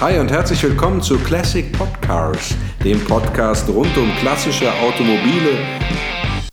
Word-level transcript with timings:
Hi 0.00 0.18
und 0.18 0.30
herzlich 0.30 0.62
willkommen 0.62 1.02
zu 1.02 1.18
Classic 1.18 1.70
Podcars, 1.76 2.54
dem 2.82 3.04
Podcast 3.04 3.68
rund 3.68 3.94
um 3.98 4.10
klassische 4.16 4.72
Automobile. 4.72 5.58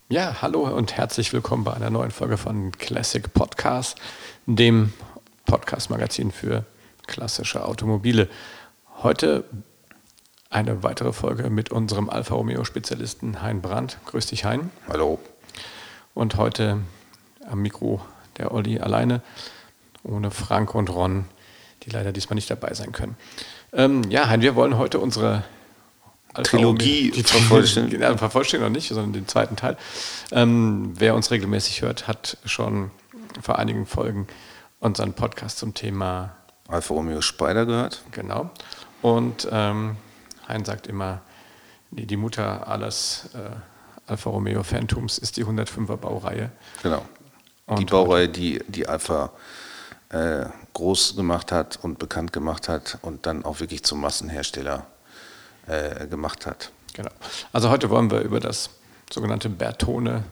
Ja, 0.09 0.41
hallo 0.41 0.67
und 0.67 0.97
herzlich 0.97 1.31
willkommen 1.31 1.63
bei 1.63 1.73
einer 1.73 1.89
neuen 1.89 2.11
Folge 2.11 2.35
von 2.35 2.73
Classic 2.73 3.33
Podcast, 3.33 3.97
dem 4.47 4.91
Podcast-Magazin 5.45 6.33
für 6.33 6.65
klassische 7.07 7.63
Automobile. 7.63 8.27
Heute 9.01 9.45
eine 10.49 10.83
weitere 10.83 11.13
Folge 11.13 11.49
mit 11.49 11.71
unserem 11.71 12.09
Alfa 12.09 12.35
Romeo-Spezialisten 12.35 13.41
Hein 13.41 13.61
Brandt. 13.61 13.97
Grüß 14.07 14.25
dich, 14.25 14.43
Hein. 14.43 14.71
Hallo. 14.89 15.19
Und 16.13 16.35
heute 16.35 16.79
am 17.49 17.61
Mikro 17.61 18.01
der 18.39 18.51
Olli 18.51 18.79
alleine, 18.79 19.21
ohne 20.03 20.31
Frank 20.31 20.75
und 20.75 20.89
Ron 20.89 21.23
die 21.87 21.91
leider 21.91 22.11
diesmal 22.11 22.35
nicht 22.35 22.49
dabei 22.49 22.73
sein 22.73 22.91
können. 22.91 23.15
Ähm, 23.73 24.03
ja, 24.09 24.27
Hein, 24.29 24.41
wir 24.41 24.55
wollen 24.55 24.77
heute 24.77 24.99
unsere 24.99 25.43
Alfa 26.33 26.57
Trilogie 26.57 27.11
die 27.11 27.23
vervollständigen. 27.23 28.01
Ja, 28.01 28.15
vervollständigen 28.17 28.71
noch 28.71 28.75
nicht, 28.77 28.89
sondern 28.89 29.13
den 29.13 29.27
zweiten 29.27 29.55
Teil. 29.55 29.77
Ähm, 30.31 30.93
wer 30.97 31.15
uns 31.15 31.31
regelmäßig 31.31 31.81
hört, 31.81 32.07
hat 32.07 32.37
schon 32.45 32.91
vor 33.41 33.57
einigen 33.57 33.85
Folgen 33.85 34.27
unseren 34.79 35.13
Podcast 35.13 35.57
zum 35.57 35.73
Thema 35.73 36.35
Alfa 36.67 36.93
Romeo 36.93 37.21
Spider 37.21 37.65
gehört. 37.65 38.03
Genau. 38.11 38.51
Und 39.01 39.47
ähm, 39.51 39.95
Hein 40.47 40.65
sagt 40.65 40.87
immer, 40.87 41.21
die 41.91 42.17
Mutter 42.17 42.67
alles 42.67 43.29
äh, 43.33 44.11
Alfa 44.11 44.29
Romeo 44.29 44.63
Phantoms 44.63 45.17
ist 45.17 45.37
die 45.37 45.45
105er 45.45 45.95
Baureihe. 45.95 46.51
Genau. 46.83 47.05
Und 47.65 47.79
die 47.79 47.85
Baureihe, 47.85 48.29
die 48.29 48.61
die 48.67 48.87
Alfa 48.87 49.31
äh, 50.09 50.45
groß 50.77 51.15
gemacht 51.15 51.51
hat 51.51 51.79
und 51.81 51.97
bekannt 51.97 52.31
gemacht 52.33 52.69
hat 52.69 52.99
und 53.01 53.25
dann 53.25 53.43
auch 53.45 53.61
wirklich 53.61 53.83
zum 53.83 53.99
Massenhersteller 53.99 54.85
äh, 55.65 56.05
gemacht 56.05 56.45
hat. 56.45 56.71
Genau. 56.93 57.09
Also 57.51 57.71
heute 57.71 57.89
wollen 57.89 58.11
wir 58.11 58.21
über 58.21 58.39
das 58.39 58.69
sogenannte 59.11 59.49
Bertone 59.49 60.23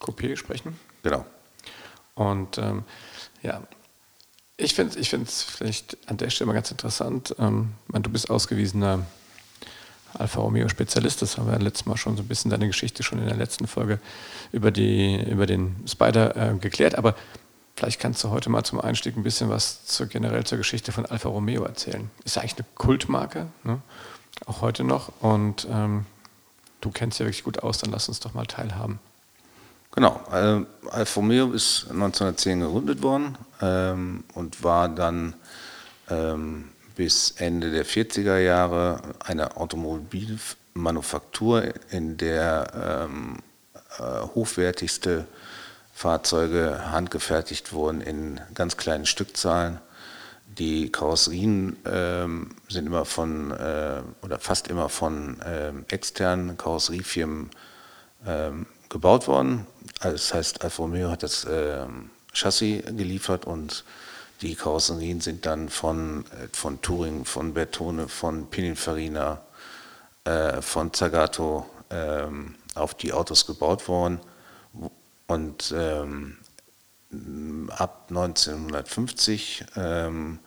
Coupé 0.00 0.36
sprechen. 0.36 0.78
Genau. 1.02 1.26
Und 2.14 2.58
ähm, 2.58 2.84
ja, 3.42 3.60
ich 4.56 4.74
finde 4.74 5.00
es 5.00 5.12
ich 5.12 5.44
vielleicht 5.44 5.96
an 6.06 6.16
der 6.16 6.30
Stelle 6.30 6.46
mal 6.46 6.54
ganz 6.54 6.70
interessant. 6.70 7.34
Ähm, 7.40 7.72
du 7.88 8.08
bist 8.08 8.30
ausgewiesener 8.30 9.04
Alfa 10.14 10.42
Romeo 10.42 10.68
Spezialist. 10.68 11.22
Das 11.22 11.38
haben 11.38 11.50
wir 11.50 11.58
letztes 11.58 11.86
Mal 11.86 11.96
schon 11.96 12.16
so 12.16 12.22
ein 12.22 12.28
bisschen 12.28 12.52
deine 12.52 12.68
Geschichte 12.68 13.02
schon 13.02 13.18
in 13.18 13.26
der 13.26 13.36
letzten 13.36 13.66
Folge 13.66 13.98
über, 14.52 14.70
die, 14.70 15.20
über 15.28 15.46
den 15.46 15.74
Spider 15.88 16.36
äh, 16.36 16.54
geklärt. 16.54 16.94
Aber 16.94 17.16
Vielleicht 17.76 18.00
kannst 18.00 18.22
du 18.22 18.30
heute 18.30 18.50
mal 18.50 18.64
zum 18.64 18.80
Einstieg 18.80 19.16
ein 19.16 19.22
bisschen 19.22 19.48
was 19.48 19.86
zur, 19.86 20.06
generell 20.06 20.44
zur 20.44 20.58
Geschichte 20.58 20.92
von 20.92 21.06
Alfa 21.06 21.28
Romeo 21.28 21.64
erzählen. 21.64 22.10
Ist 22.24 22.36
ja 22.36 22.42
eigentlich 22.42 22.58
eine 22.58 22.66
Kultmarke, 22.74 23.46
ne? 23.64 23.80
auch 24.46 24.60
heute 24.60 24.84
noch. 24.84 25.12
Und 25.20 25.66
ähm, 25.70 26.06
du 26.80 26.90
kennst 26.90 27.18
ja 27.18 27.26
wirklich 27.26 27.44
gut 27.44 27.62
aus, 27.62 27.78
dann 27.78 27.90
lass 27.90 28.08
uns 28.08 28.20
doch 28.20 28.34
mal 28.34 28.46
teilhaben. 28.46 28.98
Genau, 29.94 30.20
äh, 30.32 30.64
Alfa 30.90 31.20
Romeo 31.20 31.52
ist 31.52 31.86
1910 31.90 32.60
gegründet 32.60 33.02
worden 33.02 33.36
ähm, 33.60 34.24
und 34.34 34.64
war 34.64 34.88
dann 34.88 35.34
ähm, 36.08 36.70
bis 36.96 37.32
Ende 37.32 37.70
der 37.70 37.84
40er 37.84 38.38
Jahre 38.38 39.02
eine 39.20 39.56
Automobilmanufaktur, 39.56 41.74
in 41.90 42.16
der 42.16 43.08
ähm, 43.10 43.40
äh, 43.98 44.22
hochwertigste 44.34 45.26
Fahrzeuge 46.02 46.90
handgefertigt 46.90 47.72
wurden 47.72 48.00
in 48.00 48.40
ganz 48.54 48.76
kleinen 48.76 49.06
Stückzahlen. 49.06 49.78
Die 50.58 50.90
Karosserien 50.90 51.76
ähm, 51.86 52.56
sind 52.68 52.86
immer 52.86 53.04
von 53.04 53.52
äh, 53.52 54.02
oder 54.20 54.40
fast 54.40 54.66
immer 54.66 54.88
von 54.88 55.40
ähm, 55.46 55.84
externen 55.88 56.58
Karosseriefirmen 56.58 57.50
ähm, 58.26 58.66
gebaut 58.88 59.28
worden. 59.28 59.64
Das 60.00 60.34
heißt, 60.34 60.64
Alfa 60.64 60.82
Romeo 60.82 61.08
hat 61.08 61.22
das 61.22 61.46
ähm, 61.48 62.10
Chassis 62.32 62.82
geliefert 62.84 63.44
und 63.44 63.84
die 64.40 64.56
Karosserien 64.56 65.20
sind 65.20 65.46
dann 65.46 65.68
von, 65.68 66.24
äh, 66.32 66.48
von 66.50 66.82
Touring, 66.82 67.24
von 67.24 67.54
Bertone, 67.54 68.08
von 68.08 68.50
Pininfarina, 68.50 69.40
äh, 70.24 70.62
von 70.62 70.92
Zagato 70.92 71.64
ähm, 71.90 72.56
auf 72.74 72.94
die 72.94 73.12
Autos 73.12 73.46
gebaut 73.46 73.86
worden 73.86 74.18
und 75.26 75.74
ähm, 75.76 76.38
ab 77.68 78.06
1950 78.10 79.64
ähm, 79.76 80.38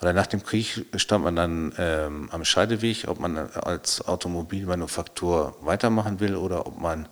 oder 0.00 0.12
nach 0.12 0.26
dem 0.26 0.42
Krieg 0.42 0.86
stand 0.96 1.24
man 1.24 1.36
dann 1.36 1.74
ähm, 1.78 2.28
am 2.30 2.44
Scheideweg, 2.44 3.08
ob 3.08 3.18
man 3.18 3.38
als 3.38 4.06
Automobilmanufaktur 4.06 5.56
weitermachen 5.62 6.20
will 6.20 6.36
oder 6.36 6.66
ob 6.66 6.78
man 6.78 7.08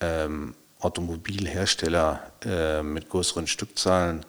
ähm, 0.00 0.54
Automobilhersteller 0.78 2.32
äh, 2.44 2.82
mit 2.82 3.08
größeren 3.08 3.46
Stückzahlen 3.46 4.24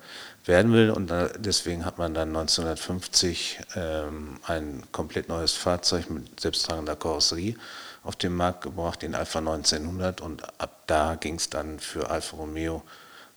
werden 0.46 0.74
will. 0.74 0.90
Und 0.92 1.08
da, 1.10 1.30
deswegen 1.38 1.86
hat 1.86 1.98
man 1.98 2.14
dann 2.14 2.30
1950 2.30 3.60
ähm, 3.76 4.40
ein 4.46 4.84
komplett 4.92 5.30
neues 5.30 5.54
Fahrzeug 5.54 6.10
mit 6.10 6.40
selbsttragender 6.40 6.96
Karosserie 6.96 7.56
auf 8.04 8.16
den 8.16 8.36
Markt 8.36 8.62
gebracht, 8.62 9.02
den 9.02 9.16
Alpha 9.16 9.40
1900 9.40 10.22
und 10.22 10.44
ab 10.60 10.84
da 10.88 11.16
ging 11.16 11.36
es 11.36 11.50
dann 11.50 11.80
für 11.80 12.10
Alfa 12.10 12.38
Romeo 12.38 12.84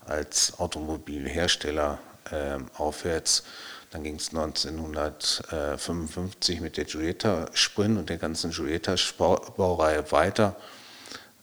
als 0.04 0.58
Automobilhersteller 0.58 1.98
äh, 2.30 2.58
aufwärts. 2.76 3.44
Dann 3.90 4.02
ging 4.02 4.16
es 4.16 4.30
1955 4.30 6.60
mit 6.60 6.76
der 6.76 6.84
Giulietta 6.84 7.46
Sprint 7.52 7.98
und 7.98 8.10
der 8.10 8.18
ganzen 8.18 8.50
Giulietta 8.50 8.96
Baureihe 9.16 10.10
weiter. 10.10 10.56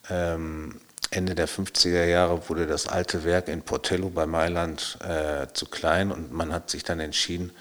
Ähm, 0.10 0.82
Ende 1.10 1.36
der 1.36 1.48
50er 1.48 2.04
Jahre 2.06 2.50
wurde 2.50 2.68
das 2.68 2.88
alte 2.88 3.24
Werk 3.24 3.48
in 3.48 3.62
Portello 3.62 4.10
bei 4.10 4.26
Mailand 4.26 4.98
äh, 5.08 5.48
zu 5.54 5.68
klein 5.68 6.12
und 6.12 6.34
man 6.34 6.52
hat 6.52 6.70
sich 6.70 6.84
dann 6.84 7.00
entschieden, 7.00 7.52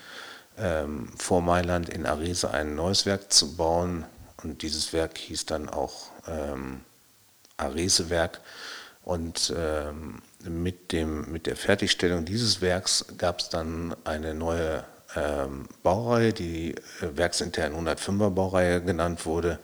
ähm, 0.59 1.13
vor 1.17 1.43
Mailand 1.43 1.89
in 1.89 2.07
Arese 2.07 2.51
ein 2.51 2.75
neues 2.75 3.07
Werk 3.07 3.33
zu 3.33 3.57
bauen, 3.57 4.05
und 4.43 4.63
dieses 4.63 4.93
Werk 4.93 5.19
hieß 5.19 5.47
dann 5.47 5.69
auch 5.69 6.11
ähm, 6.27 6.81
Arese-Werk. 7.57 8.41
Und 9.05 9.53
ähm, 9.57 10.23
mit, 10.45 10.93
dem, 10.93 11.31
mit 11.31 11.47
der 11.47 11.57
Fertigstellung 11.57 12.25
dieses 12.25 12.61
Werks 12.61 13.05
gab 13.19 13.41
es 13.41 13.49
dann 13.49 13.97
eine 14.05 14.35
neue 14.35 14.85
ähm, 15.17 15.67
Baureihe, 15.83 16.33
die 16.33 16.75
äh, 16.75 17.17
werksintern 17.17 17.75
105er 17.75 18.31
Baureihe 18.31 18.81
genannt 18.81 19.27
wurde. 19.27 19.59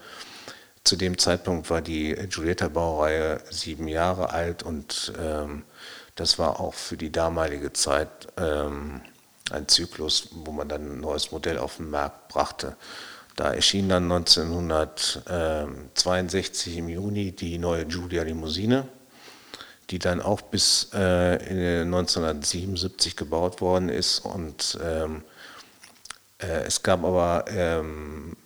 Zu 0.85 0.97
dem 0.97 1.19
Zeitpunkt 1.19 1.71
war 1.71 1.83
die 1.83 2.15
Giulietta-Baureihe 2.15 3.41
sieben 3.51 3.89
Jahre 3.89 4.31
alt 4.31 4.63
und 4.63 5.13
ähm, 5.21 5.65
das 6.17 6.39
war 6.39 6.61
auch 6.61 6.75
für 6.75 6.97
die 6.97 7.13
damalige 7.13 7.73
Zeit 7.73 8.09
ähm, 8.37 9.03
ein 9.51 9.69
Zyklus, 9.69 10.29
wo 10.33 10.51
man 10.51 10.69
dann 10.69 10.95
ein 10.97 11.01
neues 11.01 11.31
Modell 11.31 11.59
auf 11.59 11.77
den 11.77 11.91
Markt 11.91 12.29
brachte. 12.29 12.77
Da 13.39 13.55
erschien 13.55 13.89
dann 13.89 14.11
1962 14.11 16.77
im 16.77 16.89
Juni 16.89 17.31
die 17.31 17.59
neue 17.59 17.87
Giulia 17.87 18.25
Limousine, 18.25 18.89
die 19.91 20.01
dann 20.01 20.21
auch 20.21 20.41
bis 20.41 20.89
äh, 20.93 21.85
1977 21.85 23.15
gebaut 23.15 23.61
worden 23.61 23.91
ist. 23.91 24.25
Und 24.25 24.77
ähm, 24.83 25.23
äh, 26.39 26.65
es 26.67 26.83
gab 26.83 27.05
aber 27.05 27.45
ähm, 27.47 28.37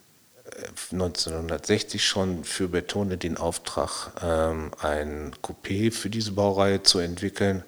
1960 0.91 2.05
schon 2.05 2.43
für 2.43 2.67
Betone 2.67 3.17
den 3.17 3.37
Auftrag, 3.37 4.11
ähm, 4.21 4.69
ein 4.79 5.33
Coupé 5.41 5.91
für 5.91 6.11
diese 6.11 6.33
Baureihe 6.33 6.83
zu 6.83 6.99
entwickeln 6.99 7.63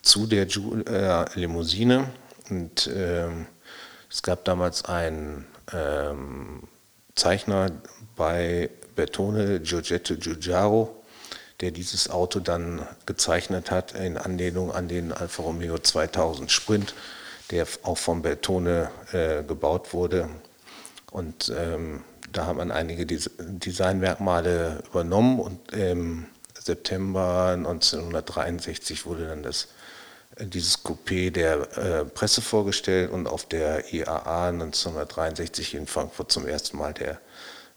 zu 0.00 0.26
der 0.26 0.46
Giulia 0.46 1.26
Limousine. 1.34 2.08
Und 2.48 2.88
ähm, 2.90 3.44
es 4.10 4.22
gab 4.22 4.46
damals 4.46 4.86
einen 4.86 5.51
ähm, 5.72 6.62
Zeichner 7.14 7.70
bei 8.16 8.70
Bertone 8.94 9.60
Giorgetto 9.60 10.16
Giugiaro, 10.16 11.02
der 11.60 11.70
dieses 11.70 12.10
Auto 12.10 12.40
dann 12.40 12.86
gezeichnet 13.06 13.70
hat 13.70 13.92
in 13.92 14.16
Anlehnung 14.18 14.72
an 14.72 14.88
den 14.88 15.12
Alfa 15.12 15.42
Romeo 15.42 15.78
2000 15.78 16.50
Sprint, 16.50 16.94
der 17.50 17.66
auch 17.82 17.98
von 17.98 18.22
Bertone 18.22 18.90
äh, 19.12 19.42
gebaut 19.42 19.92
wurde. 19.92 20.28
Und 21.10 21.52
ähm, 21.56 22.02
da 22.32 22.46
hat 22.46 22.56
man 22.56 22.70
einige 22.70 23.06
Des 23.06 23.30
Designmerkmale 23.38 24.82
übernommen 24.90 25.38
und 25.38 25.72
im 25.72 26.26
September 26.58 27.52
1963 27.54 29.04
wurde 29.04 29.26
dann 29.26 29.42
das 29.42 29.68
dieses 30.38 30.84
Coupé 30.84 31.30
der 31.30 31.76
äh, 31.76 32.04
Presse 32.04 32.40
vorgestellt 32.40 33.10
und 33.10 33.26
auf 33.26 33.46
der 33.46 33.92
IAA 33.92 34.48
1963 34.48 35.74
in 35.74 35.86
Frankfurt 35.86 36.32
zum 36.32 36.46
ersten 36.46 36.78
Mal 36.78 36.94
der 36.94 37.20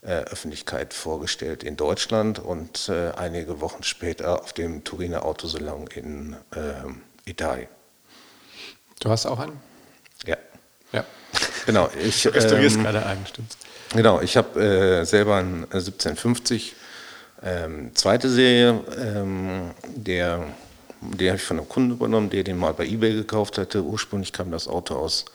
äh, 0.02 0.24
Öffentlichkeit 0.25 0.94
vorgestellt 0.94 1.63
in 1.63 1.78
Deutschland 1.78 2.40
und 2.40 2.90
äh, 2.90 3.12
einige 3.12 3.60
Wochen 3.60 3.84
später 3.84 4.42
auf 4.42 4.54
dem 4.54 4.84
Turiner 4.84 5.25
Autosalon 5.25 5.88
in 5.88 6.36
ähm, 6.56 7.02
Italien. 7.25 7.68
Du 9.00 9.10
hast 9.10 9.25
auch 9.25 9.40
einen? 9.40 9.60
Ja. 10.25 10.38
Ja. 10.94 11.04
Genau, 11.66 11.90
ich 12.04 12.24
Du 12.24 12.30
restaurierst 12.30 12.78
ähm, 12.78 12.84
gerade 12.84 13.06
einen, 13.06 13.25
stimmt's? 13.25 13.57
Genau, 13.94 14.22
ich 14.22 14.38
habe 14.38 14.62
äh, 14.62 15.06
selber 15.06 15.38
einen 15.38 15.63
1750 15.63 16.75
ähm, 17.44 17.96
zweite 17.96 18.30
Serie, 18.30 18.81
ähm, 18.98 19.72
der, 19.86 20.46
die 21.12 21.28
habe 21.28 21.38
ich 21.38 21.44
von 21.44 21.60
einem 21.60 21.69
Kunden 21.69 21.92
übernommen, 21.92 22.30
der 22.30 22.44
den 22.44 22.57
mal 22.57 22.74
bei 22.74 22.86
eBay 22.86 23.13
gekauft 23.13 23.57
hatte. 23.57 23.84
Ursprünglich 23.84 24.34
kam 24.34 24.52
das 24.52 24.68
Auto 24.68 24.96
aus 24.96 25.25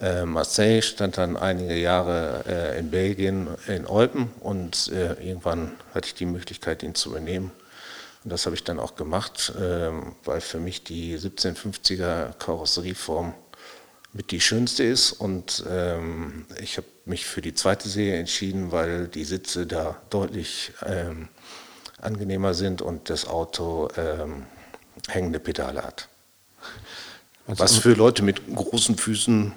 äh, 0.00 0.24
Marseille, 0.24 0.82
stand 0.82 1.18
dann 1.18 1.36
einige 1.36 1.76
Jahre 1.76 2.44
äh, 2.46 2.78
in 2.78 2.90
Belgien, 2.90 3.48
in 3.66 3.86
Olpen 3.86 4.30
und 4.40 4.92
äh, 4.92 5.14
irgendwann 5.14 5.72
hatte 5.94 6.06
ich 6.08 6.14
die 6.14 6.26
Möglichkeit, 6.26 6.82
ihn 6.82 6.94
zu 6.94 7.10
übernehmen. 7.10 7.50
Und 8.24 8.32
das 8.32 8.46
habe 8.46 8.56
ich 8.56 8.64
dann 8.64 8.80
auch 8.80 8.96
gemacht, 8.96 9.52
ähm, 9.60 10.14
weil 10.24 10.40
für 10.40 10.58
mich 10.58 10.84
die 10.84 11.18
1750er 11.18 12.32
Karosserieform 12.38 13.34
mit 14.12 14.30
die 14.30 14.40
schönste 14.40 14.82
ist. 14.84 15.12
Und 15.12 15.64
ähm, 15.68 16.46
ich 16.60 16.76
habe 16.76 16.86
mich 17.04 17.26
für 17.26 17.40
die 17.40 17.54
zweite 17.54 17.88
Serie 17.88 18.18
entschieden, 18.18 18.72
weil 18.72 19.08
die 19.08 19.24
Sitze 19.24 19.66
da 19.66 20.00
deutlich 20.10 20.72
ähm, 20.84 21.28
angenehmer 22.00 22.54
sind 22.54 22.82
und 22.82 23.10
das 23.10 23.26
Auto 23.26 23.88
ähm, 23.96 24.46
hängende 25.08 25.38
Pedale 25.40 25.82
hat. 25.82 26.08
Also, 27.46 27.62
Was 27.62 27.76
für 27.78 27.94
Leute 27.94 28.22
mit 28.22 28.42
großen 28.54 28.96
Füßen 28.96 29.52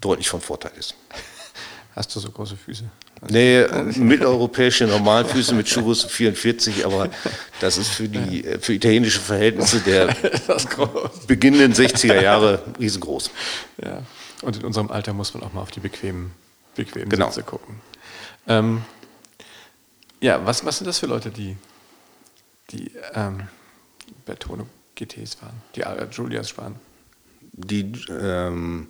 deutlich 0.00 0.28
von 0.28 0.40
Vorteil 0.40 0.72
ist. 0.78 0.94
Hast 1.94 2.14
du 2.16 2.20
so 2.20 2.30
große 2.30 2.56
Füße? 2.56 2.84
Nee, 3.28 3.64
mitteleuropäische 3.96 4.84
Normalfüße 4.86 5.54
mit 5.54 5.68
Schuhgröße 5.68 6.08
44, 6.08 6.84
aber 6.84 7.08
das 7.60 7.78
ist 7.78 7.88
für 7.90 8.08
die 8.08 8.42
für 8.60 8.74
italienische 8.74 9.20
Verhältnisse 9.20 9.80
der 9.80 10.08
beginnenden 11.28 11.72
60er 11.72 12.20
Jahre 12.20 12.62
riesengroß. 12.80 13.30
Ja. 13.82 14.02
Und 14.42 14.56
in 14.56 14.64
unserem 14.64 14.90
Alter 14.90 15.12
muss 15.12 15.32
man 15.34 15.44
auch 15.44 15.52
mal 15.52 15.62
auf 15.62 15.70
die 15.70 15.80
bequemen, 15.80 16.32
bequemen 16.74 17.08
Genau. 17.08 17.28
Sitze 17.28 17.44
gucken. 17.44 17.80
Ähm, 18.48 18.82
ja, 20.20 20.44
was, 20.44 20.64
was 20.66 20.78
sind 20.78 20.86
das 20.86 20.98
für 20.98 21.06
Leute, 21.06 21.30
die, 21.30 21.56
die 22.70 22.90
ähm, 23.14 23.48
Bertone 24.26 24.66
GTs 24.94 25.34
fahren, 25.34 25.62
die 25.74 25.80
äh, 25.80 26.06
Julias 26.10 26.50
fahren? 26.50 26.76
Die 27.52 27.92
ähm, 28.08 28.88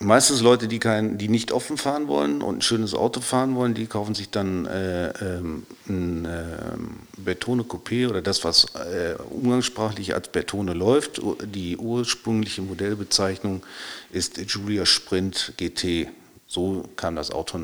meistens 0.00 0.40
Leute, 0.40 0.68
die 0.68 0.78
kein, 0.78 1.18
die 1.18 1.28
nicht 1.28 1.52
offen 1.52 1.76
fahren 1.76 2.08
wollen 2.08 2.42
und 2.42 2.58
ein 2.58 2.62
schönes 2.62 2.94
Auto 2.94 3.20
fahren 3.20 3.54
wollen, 3.54 3.74
die 3.74 3.86
kaufen 3.86 4.14
sich 4.14 4.30
dann 4.30 4.66
äh, 4.66 5.10
ähm, 5.10 5.66
ein 5.88 6.26
ähm, 6.28 6.96
Bertone 7.16 7.62
Coupé 7.62 8.08
oder 8.08 8.22
das, 8.22 8.44
was 8.44 8.74
äh, 8.74 9.14
umgangssprachlich 9.30 10.14
als 10.14 10.28
Bertone 10.28 10.74
läuft. 10.74 11.20
Die 11.44 11.76
ursprüngliche 11.76 12.62
Modellbezeichnung 12.62 13.64
ist 14.10 14.36
Giulia 14.46 14.86
Sprint 14.86 15.54
GT. 15.56 16.08
So 16.46 16.84
kam 16.96 17.16
das 17.16 17.30
Auto 17.30 17.58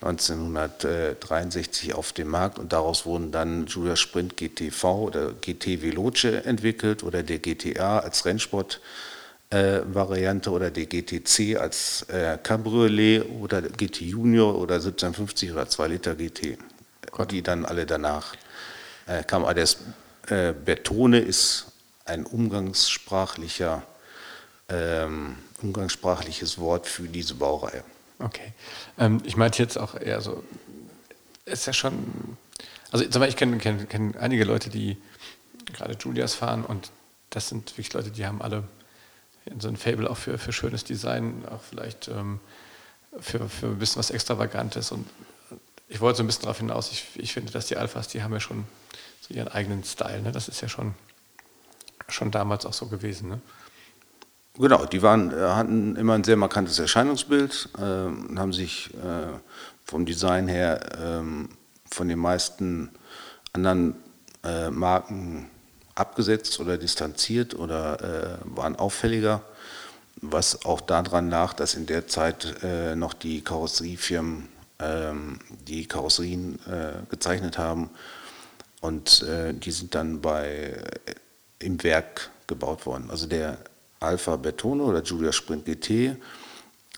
1963 0.00 1.94
auf 1.94 2.12
den 2.12 2.28
Markt 2.28 2.58
und 2.58 2.72
daraus 2.72 3.06
wurden 3.06 3.32
dann 3.32 3.66
Giulia 3.66 3.96
Sprint 3.96 4.36
GTV 4.36 5.04
oder 5.04 5.32
GT 5.32 5.82
Veloce 5.82 6.44
entwickelt 6.44 7.02
oder 7.02 7.22
der 7.22 7.38
GTA 7.38 8.00
als 8.00 8.24
Rennsport 8.26 8.80
äh, 9.50 9.80
Variante 9.86 10.50
oder 10.50 10.70
der 10.70 10.86
GTC 10.86 11.56
als 11.58 12.02
äh, 12.08 12.38
Cabriolet 12.42 13.24
oder 13.40 13.62
GT 13.62 14.02
Junior 14.02 14.56
oder 14.58 14.74
1750 14.74 15.52
oder 15.52 15.68
2 15.68 15.88
Liter 15.88 16.14
GT, 16.14 16.58
die 17.30 17.42
dann 17.42 17.64
alle 17.64 17.86
danach 17.86 18.34
äh, 19.06 19.22
kamen. 19.22 19.44
Aber 19.44 19.54
das 19.54 19.78
äh, 20.28 20.52
Bertone 20.52 21.20
ist 21.20 21.66
ein 22.04 22.26
umgangssprachlicher, 22.26 23.82
ähm, 24.68 25.36
umgangssprachliches 25.62 26.58
Wort 26.58 26.86
für 26.86 27.04
diese 27.04 27.34
Baureihe. 27.34 27.82
Okay. 28.18 28.52
Ähm, 28.98 29.22
ich 29.24 29.36
meinte 29.36 29.62
jetzt 29.62 29.78
auch 29.78 29.94
eher 29.94 30.20
so, 30.20 30.42
ist 31.44 31.66
ja 31.66 31.72
schon, 31.72 32.36
also 32.90 33.04
ich 33.04 33.36
kenne 33.36 33.58
kenn, 33.58 33.88
kenn 33.88 34.16
einige 34.16 34.44
Leute, 34.44 34.70
die 34.70 34.96
gerade 35.72 35.96
Julias 35.98 36.34
fahren 36.34 36.64
und 36.64 36.90
das 37.30 37.48
sind 37.48 37.72
wirklich 37.72 37.92
Leute, 37.92 38.10
die 38.10 38.26
haben 38.26 38.40
alle 38.40 38.64
so 39.58 39.68
ein 39.68 39.76
Fable 39.76 40.08
auch 40.10 40.16
für, 40.16 40.38
für 40.38 40.52
schönes 40.52 40.84
Design, 40.84 41.44
auch 41.50 41.62
vielleicht 41.62 42.08
ähm, 42.08 42.40
für, 43.20 43.48
für 43.48 43.66
ein 43.66 43.78
bisschen 43.78 43.98
was 43.98 44.10
Extravagantes 44.10 44.92
und 44.92 45.06
ich 45.88 46.00
wollte 46.00 46.18
so 46.18 46.22
ein 46.22 46.26
bisschen 46.26 46.42
darauf 46.42 46.58
hinaus, 46.58 46.90
ich, 46.90 47.06
ich 47.14 47.32
finde, 47.32 47.52
dass 47.52 47.66
die 47.66 47.76
Alphas, 47.76 48.08
die 48.08 48.22
haben 48.22 48.32
ja 48.32 48.40
schon 48.40 48.66
so 49.20 49.34
ihren 49.34 49.48
eigenen 49.48 49.84
Style, 49.84 50.22
ne? 50.22 50.32
das 50.32 50.48
ist 50.48 50.60
ja 50.60 50.68
schon, 50.68 50.94
schon 52.08 52.30
damals 52.30 52.66
auch 52.66 52.72
so 52.72 52.86
gewesen. 52.86 53.28
Ne? 53.28 53.40
Genau, 54.58 54.86
die 54.86 55.02
waren, 55.02 55.32
äh, 55.32 55.36
hatten 55.36 55.96
immer 55.96 56.14
ein 56.14 56.24
sehr 56.24 56.36
markantes 56.36 56.78
Erscheinungsbild, 56.78 57.68
äh, 57.76 57.80
haben 57.80 58.52
sich 58.54 58.92
äh, 58.94 59.38
vom 59.84 60.06
Design 60.06 60.48
her 60.48 60.80
ähm, 60.98 61.50
von 61.90 62.08
den 62.08 62.18
meisten 62.18 62.90
anderen 63.52 63.96
äh, 64.42 64.70
Marken 64.70 65.50
abgesetzt 65.94 66.58
oder 66.58 66.78
distanziert 66.78 67.54
oder 67.54 68.38
äh, 68.42 68.56
waren 68.56 68.76
auffälliger, 68.76 69.42
was 70.22 70.64
auch 70.64 70.80
daran 70.80 71.28
lag, 71.28 71.52
dass 71.52 71.74
in 71.74 71.84
der 71.84 72.06
Zeit 72.06 72.62
äh, 72.62 72.96
noch 72.96 73.12
die 73.12 73.42
Karosseriefirmen 73.42 74.48
ähm, 74.78 75.38
die 75.66 75.86
Karosserien 75.86 76.58
gezeichnet 77.08 77.58
haben 77.58 77.90
und 78.80 79.24
die 79.26 79.70
sind 79.70 79.94
dann 79.94 80.20
bei, 80.20 80.76
im 81.58 81.82
Werk 81.82 82.30
gebaut 82.46 82.84
worden. 82.84 83.10
Also 83.10 83.26
der 83.26 83.58
Alpha 84.00 84.36
Bertone 84.36 84.82
oder 84.82 85.02
Giulia 85.02 85.32
Sprint 85.32 85.64
GT 85.64 86.16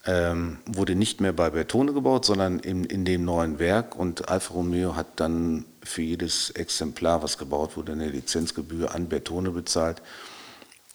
ähm, 0.07 0.59
wurde 0.67 0.95
nicht 0.95 1.21
mehr 1.21 1.33
bei 1.33 1.51
Bertone 1.51 1.93
gebaut, 1.93 2.25
sondern 2.25 2.59
in, 2.61 2.85
in 2.85 3.05
dem 3.05 3.25
neuen 3.25 3.59
Werk 3.59 3.97
und 3.97 4.29
Alfa 4.29 4.55
Romeo 4.55 4.97
hat 4.97 5.07
dann 5.17 5.65
für 5.83 6.03
jedes 6.03 6.51
Exemplar, 6.51 7.23
was 7.23 7.39
gebaut 7.39 7.77
wurde, 7.77 7.93
eine 7.93 8.09
Lizenzgebühr 8.09 8.95
an 8.95 9.09
Bertone 9.09 9.51
bezahlt, 9.51 10.03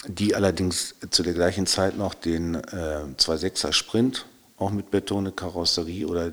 die 0.07 0.35
allerdings 0.35 0.95
zu 1.11 1.23
der 1.23 1.33
gleichen 1.33 1.67
Zeit 1.67 1.97
noch 1.97 2.13
den 2.13 2.55
äh, 2.55 3.05
2.6er 3.17 3.71
Sprint 3.71 4.25
auch 4.57 4.71
mit 4.71 4.91
Bertone 4.91 5.31
Karosserie 5.31 6.07
oder 6.07 6.31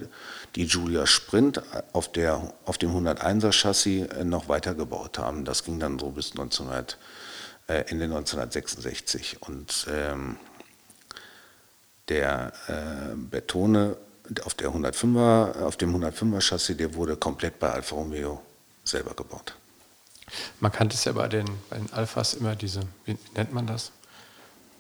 die 0.55 0.67
Giulia 0.67 1.07
Sprint 1.07 1.63
auf, 1.93 2.11
der, 2.13 2.53
auf 2.65 2.79
dem 2.79 2.91
101er 2.91 3.53
Chassis 3.53 4.07
äh, 4.09 4.25
noch 4.25 4.49
weitergebaut 4.49 5.19
haben. 5.19 5.45
Das 5.45 5.65
ging 5.65 5.79
dann 5.79 5.99
so 5.99 6.11
bis 6.11 6.33
1900 6.33 6.97
äh, 7.71 7.85
Ende 7.89 8.07
1966. 8.07 9.43
Und 9.43 9.87
ähm, 9.89 10.37
der 12.09 12.53
äh, 12.67 13.15
Bertone 13.15 13.97
auf, 14.45 14.55
der 14.55 14.71
105er, 14.71 15.63
auf 15.63 15.77
dem 15.77 15.95
105er 15.95 16.41
Chassis, 16.41 16.77
der 16.77 16.95
wurde 16.95 17.17
komplett 17.17 17.59
bei 17.61 17.71
Alfa 17.71 17.95
Romeo 17.95 18.43
selber 18.85 19.15
gebaut. 19.15 19.55
Man 20.61 20.73
kannte 20.73 20.95
es 20.97 21.05
ja 21.05 21.13
bei 21.13 21.29
den, 21.29 21.47
bei 21.69 21.77
den 21.79 21.93
Alphas 21.93 22.35
immer 22.35 22.57
diese, 22.57 22.81
wie 23.05 23.17
nennt 23.37 23.53
man 23.53 23.67
das? 23.67 23.93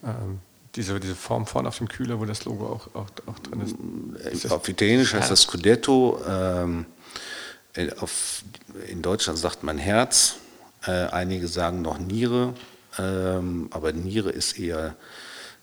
Ähm, 0.04 0.40
diese, 0.76 0.98
diese 1.00 1.16
Form 1.16 1.46
vorne 1.46 1.68
auf 1.68 1.78
dem 1.78 1.88
Kühler, 1.88 2.20
wo 2.20 2.24
das 2.24 2.44
Logo 2.44 2.66
auch, 2.66 2.94
auch, 2.94 3.10
auch 3.26 3.38
drin 3.40 3.60
ist. 3.60 4.32
ist 4.32 4.44
das 4.44 4.52
auf 4.52 4.68
Italienisch 4.68 5.14
heißt 5.14 5.30
das 5.30 5.42
Scudetto. 5.42 6.20
Ähm, 6.26 6.86
auf, 7.98 8.42
in 8.88 9.02
Deutschland 9.02 9.38
sagt 9.38 9.62
man 9.62 9.78
Herz. 9.78 10.36
Äh, 10.86 11.06
einige 11.06 11.48
sagen 11.48 11.82
noch 11.82 11.98
Niere. 11.98 12.54
Ähm, 12.98 13.68
aber 13.72 13.92
Niere 13.92 14.30
ist 14.30 14.58
eher 14.58 14.96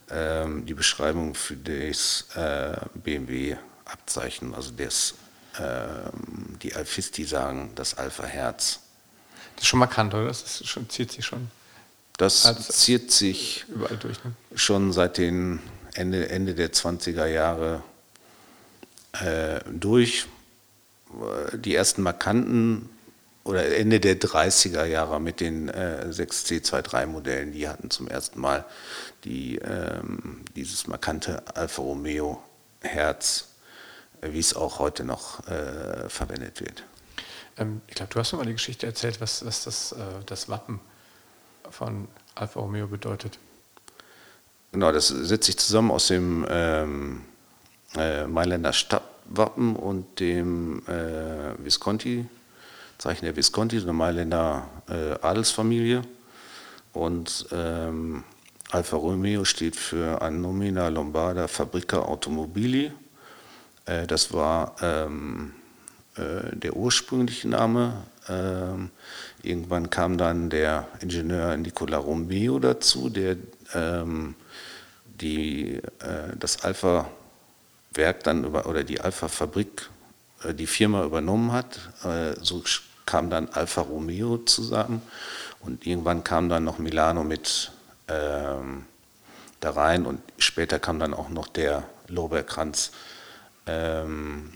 ähm, 0.09 0.65
die 0.65 0.73
Beschreibung 0.73 1.35
für 1.35 1.55
das 1.57 2.25
äh, 2.35 2.77
BMW-Abzeichen, 2.95 4.53
also 4.55 4.71
das, 4.71 5.15
ähm, 5.59 6.57
die 6.61 6.73
Alfisti 6.75 7.25
sagen, 7.25 7.71
das 7.75 7.95
Alpha-Herz. 7.97 8.79
Das 9.55 9.63
ist 9.63 9.67
schon 9.67 9.79
markant, 9.79 10.13
oder? 10.13 10.27
Das 10.27 10.65
schon, 10.65 10.89
zieht 10.89 11.11
sich 11.11 11.25
schon. 11.25 11.49
Das 12.17 12.45
Also- 12.45 12.71
zieht 12.73 13.11
sich 13.11 13.65
Überall 13.67 13.97
durch. 13.97 14.23
Ne? 14.23 14.31
schon 14.55 14.93
seit 14.93 15.17
den 15.17 15.59
Ende, 15.93 16.29
Ende 16.29 16.55
der 16.55 16.71
20er 16.71 17.25
Jahre 17.25 17.83
äh, 19.13 19.59
durch. 19.71 20.25
Die 21.53 21.73
ersten 21.73 22.01
markanten 22.01 22.89
oder 23.47 23.77
Ende 23.77 23.99
der 23.99 24.19
30er 24.19 24.85
Jahre 24.85 25.19
mit 25.19 25.39
den 25.39 25.69
äh, 25.69 26.05
6C23-Modellen, 26.09 27.53
die 27.53 27.67
hatten 27.67 27.89
zum 27.89 28.07
ersten 28.07 28.39
Mal 28.39 28.65
die, 29.23 29.55
ähm, 29.57 30.43
dieses 30.55 30.87
markante 30.87 31.43
Alfa 31.55 31.81
Romeo 31.81 32.43
Herz, 32.81 33.47
äh, 34.21 34.31
wie 34.31 34.39
es 34.39 34.53
auch 34.53 34.79
heute 34.79 35.03
noch 35.03 35.47
äh, 35.47 36.09
verwendet 36.09 36.59
wird. 36.59 36.83
Ähm, 37.57 37.81
ich 37.87 37.95
glaube, 37.95 38.13
du 38.13 38.19
hast 38.19 38.33
mir 38.33 38.39
mal 38.39 38.45
die 38.45 38.53
Geschichte 38.53 38.85
erzählt, 38.85 39.21
was, 39.21 39.45
was 39.45 39.63
das, 39.63 39.93
äh, 39.93 39.95
das 40.25 40.49
Wappen 40.49 40.79
von 41.69 42.07
Alfa 42.35 42.59
Romeo 42.59 42.87
bedeutet. 42.87 43.39
Genau, 44.73 44.91
das 44.91 45.07
setzt 45.07 45.45
sich 45.45 45.57
zusammen 45.57 45.91
aus 45.91 46.07
dem 46.07 46.45
ähm, 46.49 47.21
äh, 47.95 48.27
Mailänder 48.27 48.73
Stadtwappen 48.73 49.75
und 49.75 50.19
dem 50.19 50.85
äh, 50.87 51.63
Visconti, 51.63 52.25
Zeichen 52.97 53.25
der 53.25 53.35
Visconti, 53.35 53.77
eine 53.77 53.93
Mailänder 53.93 54.67
äh, 54.89 55.13
Adelsfamilie. 55.21 56.01
Und 56.93 57.47
ähm, 57.51 58.23
Alfa 58.71 58.97
Romeo 58.97 59.45
steht 59.45 59.75
für 59.75 60.21
Annomina 60.21 60.87
Lombarda 60.89 61.47
Fabrica 61.47 61.99
Automobili. 61.99 62.91
Äh, 63.85 64.07
das 64.07 64.33
war 64.33 64.75
ähm, 64.81 65.53
äh, 66.15 66.55
der 66.55 66.75
ursprüngliche 66.75 67.47
Name. 67.47 67.93
Ähm, 68.27 68.89
irgendwann 69.43 69.89
kam 69.89 70.17
dann 70.17 70.49
der 70.49 70.87
Ingenieur 70.99 71.55
Nicola 71.55 71.97
Romeo 71.97 72.59
dazu, 72.59 73.09
der 73.09 73.37
ähm, 73.73 74.35
die, 75.21 75.75
äh, 75.75 76.35
das 76.37 76.63
Alpha-Werk 76.63 78.23
dann 78.23 78.43
über, 78.43 78.65
oder 78.65 78.83
die 78.83 78.99
Alpha-Fabrik, 78.99 79.89
die 80.43 80.67
Firma 80.67 81.03
übernommen 81.03 81.51
hat. 81.51 81.79
Äh, 82.03 82.35
so 82.41 82.63
kam 83.05 83.29
dann 83.29 83.49
Alfa 83.49 83.81
Romeo 83.81 84.37
zusammen 84.39 85.01
und 85.61 85.87
irgendwann 85.87 86.23
kam 86.23 86.49
dann 86.49 86.63
noch 86.63 86.77
Milano 86.77 87.23
mit 87.23 87.71
ähm, 88.07 88.85
da 89.59 89.71
rein 89.71 90.05
und 90.05 90.21
später 90.37 90.79
kam 90.79 90.99
dann 90.99 91.13
auch 91.13 91.29
noch 91.29 91.47
der 91.47 91.83
Lorbeerkranz 92.07 92.91
ähm, 93.65 94.53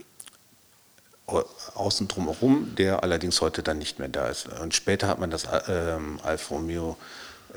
außen 1.76 2.08
drumherum, 2.10 2.76
der 2.76 3.04
allerdings 3.04 3.40
heute 3.40 3.64
dann 3.64 3.78
nicht 3.78 4.00
mehr 4.00 4.10
da 4.10 4.28
ist. 4.28 4.48
Und 4.48 4.76
später 4.76 5.08
hat 5.08 5.20
man 5.20 5.32
das 5.32 5.48
ähm, 5.68 6.20
Alfa 6.24 6.56
Romeo 6.56 6.98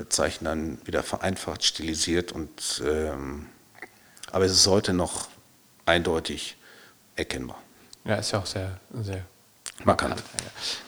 Zeichen 0.09 0.45
dann 0.45 0.78
wieder 0.85 1.02
vereinfacht, 1.02 1.64
stilisiert 1.64 2.33
und 2.33 2.83
ähm, 2.85 3.47
aber 4.33 4.45
es 4.45 4.52
ist 4.52 4.66
heute 4.66 4.93
noch 4.93 5.28
eindeutig 5.87 6.57
erkennbar. 7.14 7.63
Ja, 8.04 8.16
ist 8.16 8.32
ja 8.32 8.38
auch 8.38 8.46
sehr, 8.46 8.78
sehr 8.92 9.25
markant. 9.84 10.16
markant 10.16 10.25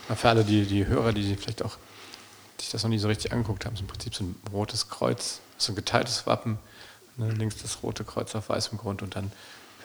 ja. 0.09 0.15
Für 0.15 0.29
alle 0.29 0.45
die, 0.45 0.67
die 0.67 0.87
Hörer, 0.87 1.13
die 1.13 1.37
vielleicht 1.37 1.63
auch 1.63 1.79
sich 2.61 2.71
das 2.71 2.83
noch 2.83 2.91
nie 2.91 2.99
so 2.99 3.09
richtig 3.09 3.33
angeguckt 3.33 3.65
haben, 3.65 3.75
ist 3.75 3.81
im 3.81 3.87
Prinzip 3.87 4.15
so 4.15 4.25
ein 4.25 4.37
rotes 4.53 4.89
Kreuz, 4.89 5.41
so 5.59 5.73
ein 5.73 5.77
geteiltes 5.77 6.27
Wappen. 6.27 6.59
Ne, 7.17 7.31
links 7.31 7.57
das 7.63 7.83
rote 7.83 8.05
Kreuz 8.05 8.35
auf 8.35 8.51
weißem 8.51 8.77
Grund 8.77 9.03
und 9.03 9.17
dann 9.17 9.33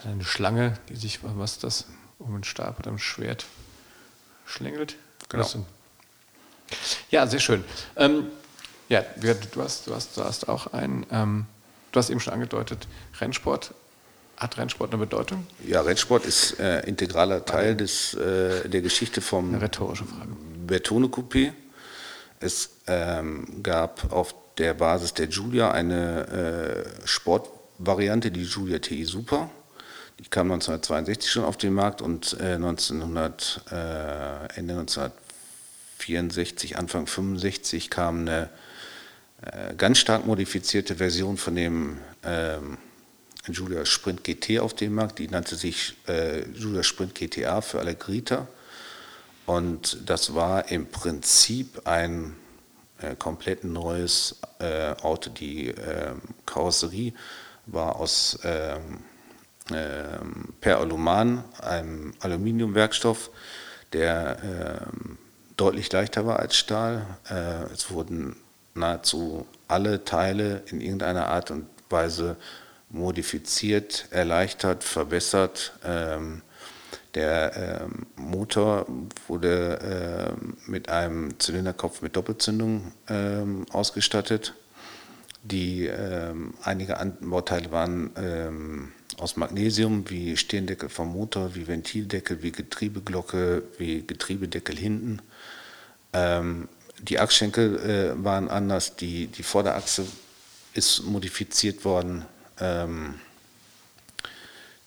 eine 0.03 0.23
Schlange, 0.23 0.77
die 0.89 0.95
sich, 0.95 1.19
was 1.23 1.53
ist 1.53 1.63
das, 1.63 1.85
um 2.19 2.33
einen 2.33 2.43
Stab 2.43 2.79
oder 2.79 2.91
ein 2.91 2.99
Schwert 2.99 3.45
schlängelt. 4.45 4.95
Genau. 5.29 5.47
Ja, 7.09 7.27
sehr 7.27 7.39
schön. 7.39 7.63
Ähm, 7.95 8.27
ja, 8.89 9.01
du 9.01 9.61
hast, 9.61 9.87
du 9.87 9.95
hast, 9.95 10.17
du 10.17 10.23
hast 10.23 10.49
auch 10.49 10.73
ein, 10.73 11.05
ähm, 11.11 11.45
du 11.91 11.99
hast 11.99 12.09
eben 12.09 12.19
schon 12.19 12.33
angedeutet, 12.33 12.87
Rennsport. 13.19 13.73
Hat 14.41 14.57
Rennsport 14.57 14.91
eine 14.91 15.05
Bedeutung? 15.05 15.45
Ja, 15.67 15.81
Rennsport 15.81 16.25
ist 16.25 16.59
äh, 16.59 16.81
integraler 16.87 17.45
Teil 17.45 17.75
des, 17.75 18.15
äh, 18.15 18.67
der 18.67 18.81
Geschichte 18.81 19.21
vom 19.21 19.49
eine 19.49 19.61
rhetorische 19.61 20.05
Frage. 20.05 20.31
Bertone 20.65 21.09
Coupé. 21.09 21.53
Es 22.39 22.71
ähm, 22.87 23.61
gab 23.61 24.11
auf 24.11 24.33
der 24.57 24.73
Basis 24.73 25.13
der 25.13 25.27
Giulia 25.27 25.69
eine 25.69 26.27
äh, 26.27 27.07
Sportvariante, 27.07 28.31
die 28.31 28.45
Giulia 28.45 28.79
TI 28.79 29.05
Super. 29.05 29.51
Die 30.17 30.27
kam 30.27 30.51
1962 30.51 31.29
schon 31.29 31.43
auf 31.43 31.57
den 31.57 31.75
Markt 31.75 32.01
und 32.01 32.35
1900, 32.41 33.61
äh, 33.69 33.73
Ende 34.57 34.73
1964, 34.73 36.79
Anfang 36.79 37.05
65 37.05 37.91
kam 37.91 38.21
eine 38.21 38.49
äh, 39.43 39.75
ganz 39.75 39.99
stark 39.99 40.25
modifizierte 40.25 40.95
Version 40.95 41.37
von 41.37 41.55
dem 41.55 41.99
ähm, 42.23 42.79
Julia 43.47 43.85
Sprint 43.85 44.23
GT 44.23 44.59
auf 44.59 44.73
dem 44.73 44.95
Markt. 44.95 45.19
Die 45.19 45.27
nannte 45.27 45.55
sich 45.55 45.95
äh, 46.07 46.47
Julia 46.51 46.83
Sprint 46.83 47.15
GTA 47.15 47.61
für 47.61 47.79
alle 47.79 47.95
Grieter. 47.95 48.47
Und 49.45 49.97
das 50.09 50.35
war 50.35 50.71
im 50.71 50.87
Prinzip 50.87 51.87
ein 51.87 52.35
äh, 53.01 53.15
komplett 53.15 53.63
neues 53.63 54.39
äh, 54.59 54.91
Auto. 55.01 55.29
Die 55.29 55.69
äh, 55.69 56.13
Karosserie 56.45 57.13
war 57.65 57.95
aus 57.95 58.39
ähm, 58.43 58.99
ähm, 59.73 60.53
per 60.59 60.79
Aluman, 60.79 61.43
einem 61.59 62.13
Aluminiumwerkstoff, 62.19 63.29
der 63.93 64.37
ähm, 64.43 65.17
deutlich 65.57 65.91
leichter 65.91 66.25
war 66.25 66.39
als 66.39 66.55
Stahl. 66.55 67.05
Äh, 67.29 67.71
es 67.73 67.91
wurden 67.91 68.35
nahezu 68.73 69.45
alle 69.67 70.03
Teile 70.03 70.63
in 70.67 70.81
irgendeiner 70.81 71.27
Art 71.27 71.51
und 71.51 71.67
Weise 71.89 72.37
modifiziert, 72.91 74.07
erleichtert, 74.11 74.83
verbessert. 74.83 75.73
Ähm, 75.83 76.41
der 77.15 77.81
ähm, 77.83 78.05
Motor 78.15 78.85
wurde 79.27 79.79
ähm, 80.39 80.57
mit 80.65 80.89
einem 80.89 81.37
Zylinderkopf 81.39 82.01
mit 82.01 82.15
Doppelzündung 82.15 82.93
ähm, 83.09 83.65
ausgestattet. 83.71 84.53
Die 85.43 85.87
ähm, 85.87 86.53
einige 86.63 86.95
Bauteile 87.21 87.71
waren 87.71 88.11
ähm, 88.15 88.91
aus 89.17 89.35
Magnesium, 89.35 90.09
wie 90.09 90.37
Stirndeckel 90.37 90.87
vom 90.89 91.11
Motor, 91.11 91.55
wie 91.55 91.67
Ventildeckel, 91.67 92.43
wie 92.43 92.51
Getriebeglocke, 92.51 93.63
wie 93.77 94.05
Getriebedeckel 94.05 94.77
hinten. 94.77 95.21
Ähm, 96.13 96.69
die 96.99 97.19
Achsschenkel 97.19 97.79
äh, 97.79 98.23
waren 98.23 98.49
anders, 98.49 98.95
die, 98.95 99.27
die 99.27 99.43
Vorderachse 99.43 100.05
ist 100.73 101.03
modifiziert 101.03 101.83
worden. 101.83 102.25
Ähm, 102.59 103.15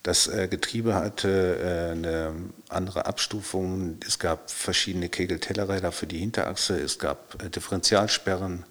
das 0.03 0.27
äh, 0.27 0.49
Getriebe 0.49 0.95
hatte 0.95 1.59
äh, 1.59 1.93
eine 1.93 2.35
andere 2.69 3.07
Abstufung. 3.07 3.99
Es 4.07 4.19
gab 4.19 4.51
verschiedene 4.51 5.09
Kegel-Tellerräder 5.09 5.93
für 5.93 6.07
die 6.07 6.19
Hinterachse. 6.19 6.79
Es 6.79 6.99
gab 6.99 7.43
äh, 7.43 7.49
Differentialsperren. 7.49 8.65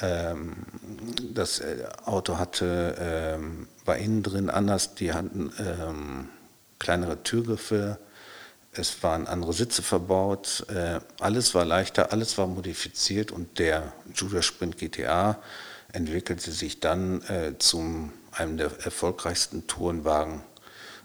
Ähm, 0.00 0.56
das 1.32 1.60
äh, 1.60 1.84
Auto 2.04 2.38
hatte, 2.38 2.96
ähm, 2.98 3.68
war 3.84 3.96
innen 3.96 4.22
drin 4.22 4.50
anders. 4.50 4.94
Die 4.94 5.12
hatten 5.12 5.52
ähm, 5.58 6.28
kleinere 6.78 7.22
Türgriffe 7.22 7.98
es 8.72 9.02
waren 9.02 9.26
andere 9.26 9.52
Sitze 9.52 9.82
verbaut, 9.82 10.66
äh, 10.68 11.00
alles 11.20 11.54
war 11.54 11.64
leichter, 11.64 12.12
alles 12.12 12.38
war 12.38 12.46
modifiziert 12.46 13.32
und 13.32 13.58
der 13.58 13.92
Judah 14.14 14.42
Sprint 14.42 14.78
GTA 14.78 15.38
entwickelte 15.92 16.50
sich 16.50 16.80
dann 16.80 17.22
äh, 17.22 17.58
zum 17.58 18.12
einem 18.32 18.56
der 18.56 18.70
erfolgreichsten 18.84 19.66
Tourenwagen, 19.66 20.42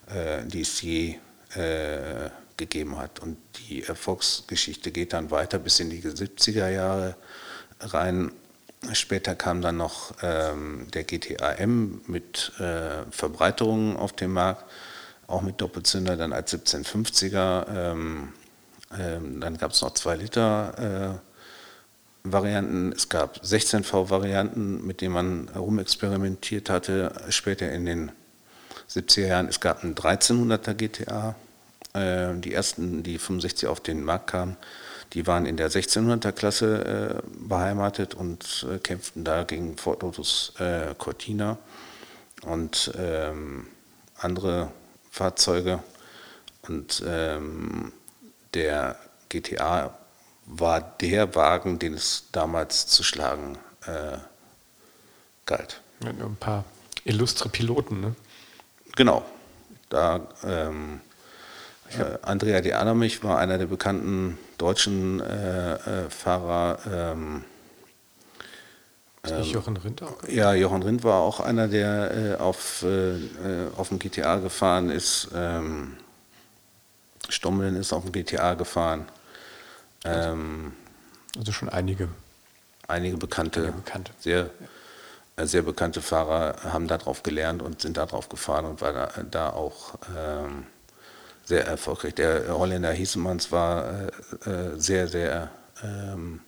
äh, 0.07 0.45
die 0.45 0.61
es 0.61 0.81
je 0.81 1.15
äh, 1.55 2.29
gegeben 2.57 2.97
hat. 2.97 3.19
Und 3.19 3.37
die 3.57 3.83
Erfolgsgeschichte 3.83 4.91
geht 4.91 5.13
dann 5.13 5.31
weiter 5.31 5.59
bis 5.59 5.79
in 5.79 5.89
die 5.89 6.01
70er 6.01 6.69
Jahre 6.69 7.15
rein. 7.79 8.31
Später 8.91 9.35
kam 9.35 9.61
dann 9.61 9.77
noch 9.77 10.13
ähm, 10.21 10.87
der 10.93 11.05
GTA 11.05 11.53
M 11.53 12.01
mit 12.07 12.51
äh, 12.59 13.09
Verbreiterungen 13.11 13.95
auf 13.95 14.11
dem 14.13 14.33
Markt 14.33 14.65
auch 15.27 15.41
mit 15.41 15.61
Doppelzünder 15.61 16.15
dann 16.17 16.33
als 16.33 16.53
1750er. 16.53 17.65
Ähm, 17.75 18.33
ähm, 18.97 19.41
dann 19.41 19.57
gab 19.57 19.71
es 19.71 19.81
noch 19.81 19.93
2 19.93 20.15
Liter 20.15 21.19
äh, 21.19 21.32
Varianten. 22.23 22.93
Es 22.93 23.09
gab 23.09 23.41
16V 23.41 24.09
Varianten, 24.09 24.85
mit 24.85 25.01
denen 25.01 25.13
man 25.13 25.49
herumexperimentiert 25.51 26.69
hatte. 26.69 27.13
Später 27.29 27.71
in 27.71 27.85
den 27.85 28.11
70er 28.89 29.27
Jahren, 29.27 29.47
es 29.47 29.59
gab 29.59 29.83
einen 29.83 29.95
1300er 29.95 30.73
GTA. 30.73 31.35
Äh, 31.93 32.33
die 32.35 32.53
ersten, 32.53 33.03
die 33.03 33.17
65 33.17 33.67
auf 33.67 33.81
den 33.81 34.03
Markt 34.03 34.27
kamen, 34.27 34.57
die 35.13 35.27
waren 35.27 35.45
in 35.45 35.57
der 35.57 35.69
1600er 35.69 36.31
Klasse 36.31 37.21
äh, 37.21 37.47
beheimatet 37.47 38.15
und 38.15 38.65
äh, 38.71 38.79
kämpften 38.79 39.23
da 39.23 39.43
gegen 39.43 39.77
Ford 39.77 40.01
Lotus 40.01 40.53
äh, 40.59 40.95
Cortina 40.97 41.57
und 42.45 42.91
ähm, 42.97 43.67
andere 44.17 44.71
Fahrzeuge. 45.11 45.83
Und 46.67 47.03
ähm, 47.05 47.91
der 48.53 48.97
GTA 49.29 49.97
war 50.45 50.81
der 50.81 51.35
Wagen, 51.35 51.79
den 51.79 51.93
es 51.93 52.25
damals 52.31 52.87
zu 52.87 53.03
schlagen 53.03 53.57
äh, 53.85 54.17
galt. 55.45 55.81
Ja, 56.03 56.09
ein 56.09 56.37
paar 56.39 56.65
illustre 57.05 57.49
Piloten, 57.49 58.01
ne? 58.01 58.15
Genau. 58.95 59.23
Da 59.89 60.27
ähm, 60.43 61.01
äh, 61.97 62.17
Andrea 62.21 62.61
De 62.61 62.73
Adamich 62.73 63.23
war 63.23 63.37
einer 63.37 63.57
der 63.57 63.67
bekannten 63.67 64.37
deutschen 64.57 65.19
äh, 65.19 65.73
äh 65.73 66.09
Fahrer. 66.09 66.79
Ähm, 66.91 67.45
ist 69.23 69.33
nicht 69.35 69.47
ähm, 69.49 69.53
Jochen 69.53 69.77
Rindt 69.77 70.03
auch? 70.03 70.27
Ja, 70.27 70.53
Jochen 70.53 70.83
Rindt 70.83 71.03
war 71.03 71.21
auch 71.21 71.39
einer, 71.39 71.67
der 71.67 72.11
äh, 72.11 72.35
auf, 72.41 72.83
äh, 72.83 73.17
auf 73.77 73.89
dem 73.89 73.99
GTA 73.99 74.37
gefahren 74.37 74.89
ist. 74.89 75.29
Ähm, 75.33 75.97
Stommeln 77.29 77.75
ist 77.75 77.93
auf 77.93 78.03
dem 78.03 78.11
GTA 78.11 78.55
gefahren. 78.55 79.05
Ähm, 80.05 80.73
also 81.37 81.51
schon 81.51 81.69
einige. 81.69 82.09
Einige 82.87 83.17
bekannte, 83.17 83.61
einige 83.61 83.77
bekannte. 83.77 84.11
Sehr, 84.19 84.49
äh, 85.35 85.45
sehr 85.45 85.61
bekannte 85.61 86.01
Fahrer 86.01 86.55
haben 86.63 86.87
darauf 86.87 87.23
gelernt 87.23 87.61
und 87.61 87.81
sind 87.81 87.97
darauf 87.97 88.29
gefahren 88.29 88.65
und 88.65 88.81
war 88.81 88.93
da, 88.93 89.09
da 89.29 89.49
auch 89.49 89.95
ähm, 90.17 90.65
sehr 91.45 91.65
erfolgreich. 91.65 92.15
Der 92.15 92.57
Holländer 92.57 92.91
Hiesemanns 92.91 93.51
war 93.51 94.09
äh, 94.45 94.49
äh 94.49 94.79
sehr, 94.79 95.07
sehr 95.07 95.49
ähm, 95.83 96.41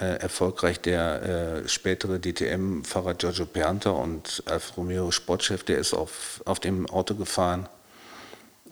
äh, 0.00 0.20
erfolgreich. 0.20 0.80
Der 0.80 1.22
äh, 1.64 1.68
spätere 1.68 2.18
DTM-Fahrer 2.18 3.14
Giorgio 3.14 3.46
Pianta 3.46 3.90
und 3.90 4.42
Alfa 4.46 4.74
Romeo 4.76 5.10
Sportchef, 5.10 5.64
der 5.64 5.78
ist 5.78 5.94
auf, 5.94 6.42
auf 6.44 6.60
dem 6.60 6.88
Auto 6.88 7.14
gefahren. 7.14 7.68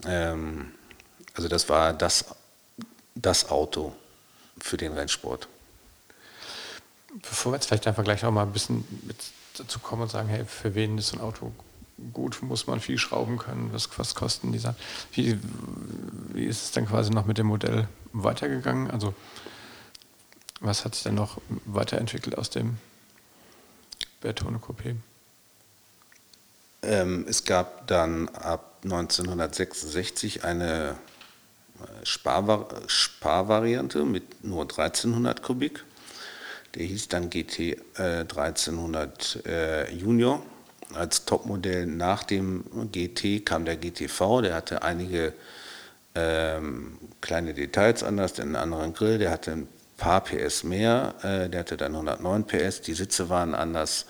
Ähm, 0.06 0.72
also 1.34 1.48
das 1.48 1.68
war 1.68 1.92
das, 1.92 2.26
das 3.16 3.50
Auto 3.50 3.94
für 4.58 4.76
den 4.76 4.92
Rennsport. 4.92 5.48
Bevor 7.22 7.52
wir 7.52 7.56
jetzt 7.56 7.66
vielleicht 7.66 7.86
einfach 7.86 8.04
gleich 8.04 8.24
auch 8.24 8.30
mal 8.30 8.42
ein 8.42 8.52
bisschen 8.52 8.84
dazu 9.56 9.78
kommen 9.78 10.02
und 10.02 10.10
sagen, 10.10 10.28
hey, 10.28 10.44
für 10.44 10.74
wen 10.74 10.98
ist 10.98 11.08
so 11.08 11.16
ein 11.16 11.22
Auto 11.22 11.52
gut, 12.12 12.42
muss 12.42 12.66
man 12.66 12.80
viel 12.80 12.98
schrauben 12.98 13.38
können, 13.38 13.72
was, 13.72 13.88
was 13.98 14.14
kosten 14.14 14.52
die 14.52 14.58
Sachen? 14.58 14.76
Wie, 15.12 15.38
wie 16.34 16.44
ist 16.44 16.62
es 16.62 16.72
dann 16.72 16.86
quasi 16.86 17.10
noch 17.10 17.24
mit 17.24 17.38
dem 17.38 17.46
Modell 17.46 17.88
weitergegangen? 18.12 18.90
Also 18.90 19.14
was 20.60 20.84
hat 20.84 20.94
sich 20.94 21.04
dann 21.04 21.14
noch 21.14 21.40
weiterentwickelt 21.64 22.36
aus 22.36 22.50
dem 22.50 22.78
Bertone 24.20 24.58
Coupé? 24.58 24.96
Ähm, 26.82 27.24
es 27.28 27.44
gab 27.44 27.86
dann 27.86 28.28
ab 28.28 28.78
1966 28.84 30.44
eine 30.44 30.98
Sparvar 32.02 32.68
Sparvariante 32.86 34.04
mit 34.04 34.44
nur 34.44 34.62
1300 34.62 35.42
Kubik. 35.42 35.84
Der 36.74 36.84
hieß 36.84 37.08
dann 37.08 37.30
GT 37.30 37.58
äh, 37.98 38.20
1300 38.20 39.46
äh, 39.46 39.92
Junior. 39.92 40.42
Als 40.94 41.24
Topmodell 41.24 41.86
nach 41.86 42.22
dem 42.22 42.64
GT 42.92 43.44
kam 43.44 43.64
der 43.64 43.76
GTV, 43.76 44.42
der 44.42 44.54
hatte 44.54 44.82
einige 44.82 45.32
ähm, 46.14 46.98
kleine 47.20 47.54
Details 47.54 48.02
anders, 48.02 48.34
den 48.34 48.54
anderen 48.56 48.94
Grill, 48.94 49.18
der 49.18 49.30
hatte 49.30 49.52
ein 49.52 49.68
paar 49.96 50.22
PS 50.22 50.64
mehr, 50.64 51.14
äh, 51.22 51.48
der 51.48 51.60
hatte 51.60 51.76
dann 51.76 51.94
109 51.94 52.46
PS, 52.46 52.82
die 52.82 52.94
Sitze 52.94 53.28
waren 53.28 53.54
anders 53.54 54.06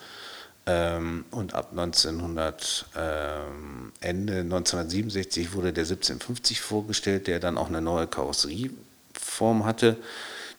und 0.67 1.53
ab 1.53 1.69
1900, 1.71 2.87
ähm, 2.97 3.93
Ende 4.01 4.39
1967 4.39 5.53
wurde 5.53 5.71
der 5.71 5.85
1750 5.85 6.59
vorgestellt, 6.59 7.27
der 7.27 7.39
dann 7.39 7.57
auch 7.57 7.69
eine 7.69 7.81
neue 7.81 8.07
Karosserieform 8.07 9.63
hatte. 9.63 9.95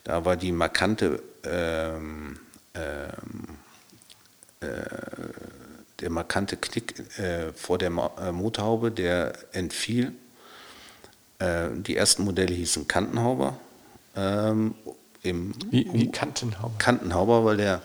Da 0.05 0.25
war 0.25 0.37
die 0.37 0.53
markante 0.53 1.23
ähm, 1.45 2.39
ähm 2.75 3.59
äh, 4.61 4.67
der 6.01 6.11
markante 6.11 6.57
Knick 6.57 7.19
äh, 7.19 7.53
vor 7.53 7.79
der 7.79 7.91
Mo 7.91 8.11
äh, 8.21 8.33
Motorhaube, 8.33 8.91
der 8.91 9.33
entfiel. 9.53 10.13
Äh, 11.39 11.69
die 11.75 11.97
ersten 11.97 12.25
Modelle 12.25 12.55
hießen 12.55 12.87
Kantenhauber 12.89 13.59
ähm, 14.17 14.75
im 15.23 15.55
wie, 15.71 15.89
wie 15.93 16.11
Kantenhauber? 16.11 16.75
Kantenhauber, 16.79 17.45
weil 17.45 17.57
der 17.57 17.83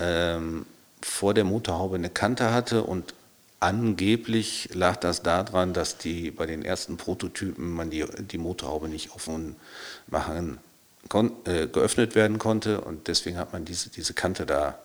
ähm, 0.00 0.66
vor 1.02 1.34
der 1.34 1.44
Motorhaube 1.44 1.96
eine 1.96 2.10
Kante 2.10 2.52
hatte 2.52 2.82
und 2.82 3.14
angeblich 3.60 4.70
lag 4.72 4.96
das 4.96 5.22
daran, 5.22 5.72
dass 5.72 5.98
die 5.98 6.30
bei 6.30 6.46
den 6.46 6.64
ersten 6.64 6.96
Prototypen 6.96 7.72
man 7.72 7.90
die, 7.90 8.04
die 8.20 8.38
Motorhaube 8.38 8.88
nicht 8.88 9.12
offen 9.12 9.56
machen 10.06 10.58
äh, 11.44 11.66
geöffnet 11.66 12.14
werden 12.14 12.38
konnte 12.38 12.80
und 12.80 13.08
deswegen 13.08 13.38
hat 13.38 13.52
man 13.52 13.64
diese, 13.64 13.90
diese 13.90 14.14
Kante 14.14 14.46
da 14.46 14.78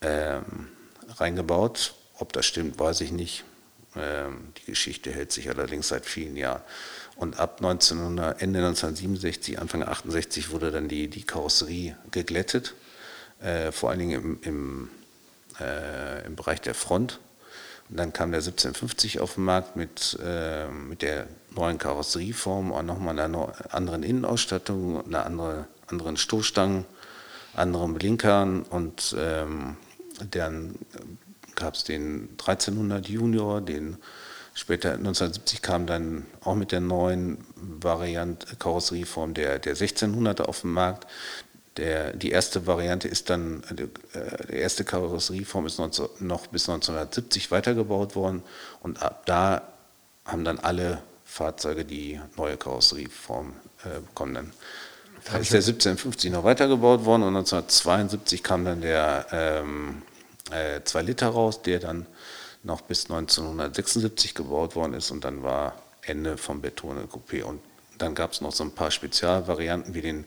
ähm, 0.00 0.68
reingebaut. 1.16 1.94
Ob 2.18 2.32
das 2.32 2.46
stimmt, 2.46 2.78
weiß 2.78 3.00
ich 3.02 3.12
nicht. 3.12 3.44
Ähm, 3.96 4.52
die 4.58 4.66
Geschichte 4.66 5.10
hält 5.10 5.32
sich 5.32 5.48
allerdings 5.48 5.88
seit 5.88 6.06
vielen 6.06 6.36
Jahren. 6.36 6.62
Und 7.16 7.40
ab 7.40 7.56
1900, 7.62 8.42
Ende 8.42 8.58
1967, 8.58 9.58
Anfang 9.58 9.82
68 9.82 10.50
wurde 10.50 10.70
dann 10.70 10.88
die, 10.88 11.08
die 11.08 11.22
Karosserie 11.22 11.96
geglättet, 12.10 12.74
äh, 13.40 13.72
vor 13.72 13.90
allen 13.90 13.98
Dingen 14.00 14.22
im, 14.22 14.38
im, 14.42 14.90
äh, 15.60 16.26
im 16.26 16.36
Bereich 16.36 16.60
der 16.60 16.74
Front. 16.74 17.20
Und 17.88 17.98
dann 17.98 18.12
kam 18.12 18.32
der 18.32 18.40
1750 18.40 19.20
auf 19.20 19.34
den 19.34 19.44
Markt 19.44 19.76
mit, 19.76 20.18
äh, 20.24 20.68
mit 20.68 21.02
der 21.02 21.26
neuen 21.54 21.78
Karosserieform 21.78 22.72
und 22.72 22.86
nochmal 22.86 23.18
einer 23.18 23.52
anderen 23.70 24.02
Innenausstattung, 24.02 25.06
einer 25.06 25.24
andere, 25.24 25.66
anderen 25.86 26.16
Stoßstangen, 26.16 26.84
anderen 27.54 27.94
Blinkern 27.94 28.62
und 28.62 29.14
ähm, 29.18 29.76
dann 30.30 30.74
gab 31.54 31.74
es 31.74 31.84
den 31.84 32.30
1300 32.38 33.08
Junior, 33.08 33.60
den 33.60 33.98
Später 34.58 34.92
1970 34.94 35.60
kam 35.60 35.86
dann 35.86 36.24
auch 36.42 36.54
mit 36.54 36.72
der 36.72 36.80
neuen 36.80 37.36
Variante 37.56 38.56
Karosserieform 38.56 39.34
der, 39.34 39.58
der 39.58 39.76
1600er 39.76 40.44
auf 40.44 40.62
den 40.62 40.70
Markt. 40.70 41.06
Der, 41.76 42.12
die 42.12 42.30
erste 42.30 42.66
Variante 42.66 43.08
ist 43.08 43.28
dann, 43.28 43.62
äh, 43.64 43.86
die 44.48 44.54
erste 44.54 44.84
Karosserieform 44.84 45.66
ist 45.66 45.78
19, 45.78 46.06
noch 46.20 46.46
bis 46.46 46.68
1970 46.68 47.50
weitergebaut 47.50 48.16
worden 48.16 48.42
und 48.82 49.02
ab 49.02 49.24
da 49.26 49.62
haben 50.24 50.44
dann 50.44 50.58
alle 50.58 51.02
Fahrzeuge 51.24 51.84
die 51.84 52.20
neue 52.36 52.56
Karosserieform 52.56 53.52
äh, 53.84 54.00
bekommen. 54.00 54.34
Dann 54.34 54.52
da 55.24 55.38
ist 55.38 55.52
der 55.52 55.58
1750 55.58 56.30
noch 56.30 56.44
weitergebaut 56.44 57.04
worden 57.04 57.22
und 57.22 57.36
1972 57.36 58.44
kam 58.44 58.64
dann 58.64 58.80
der 58.80 59.26
ähm, 59.32 60.02
äh, 60.52 60.80
2 60.84 61.02
Liter 61.02 61.28
raus, 61.28 61.62
der 61.62 61.80
dann 61.80 62.06
noch 62.62 62.80
bis 62.82 63.10
1976 63.10 64.34
gebaut 64.34 64.76
worden 64.76 64.94
ist 64.94 65.10
und 65.10 65.24
dann 65.24 65.42
war 65.42 65.74
Ende 66.02 66.36
vom 66.36 66.60
Betone 66.60 67.02
Coupé. 67.04 67.42
Und 67.42 67.60
dann 67.98 68.14
gab 68.14 68.32
es 68.32 68.40
noch 68.40 68.52
so 68.52 68.62
ein 68.62 68.70
paar 68.70 68.92
Spezialvarianten 68.92 69.94
wie 69.94 70.02
den 70.02 70.26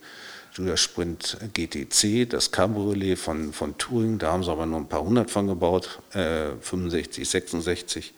Julia 0.59 0.75
Sprint 0.75 1.37
GTC, 1.53 2.29
das 2.29 2.51
Cabriolet 2.51 3.17
von, 3.17 3.53
von 3.53 3.77
Touring, 3.77 4.19
da 4.19 4.33
haben 4.33 4.43
sie 4.43 4.51
aber 4.51 4.65
nur 4.65 4.79
ein 4.79 4.89
paar 4.89 5.01
hundert 5.01 5.31
von 5.31 5.47
gebaut, 5.47 5.99
äh, 6.11 6.51
65, 6.59 7.27
66. 7.27 8.13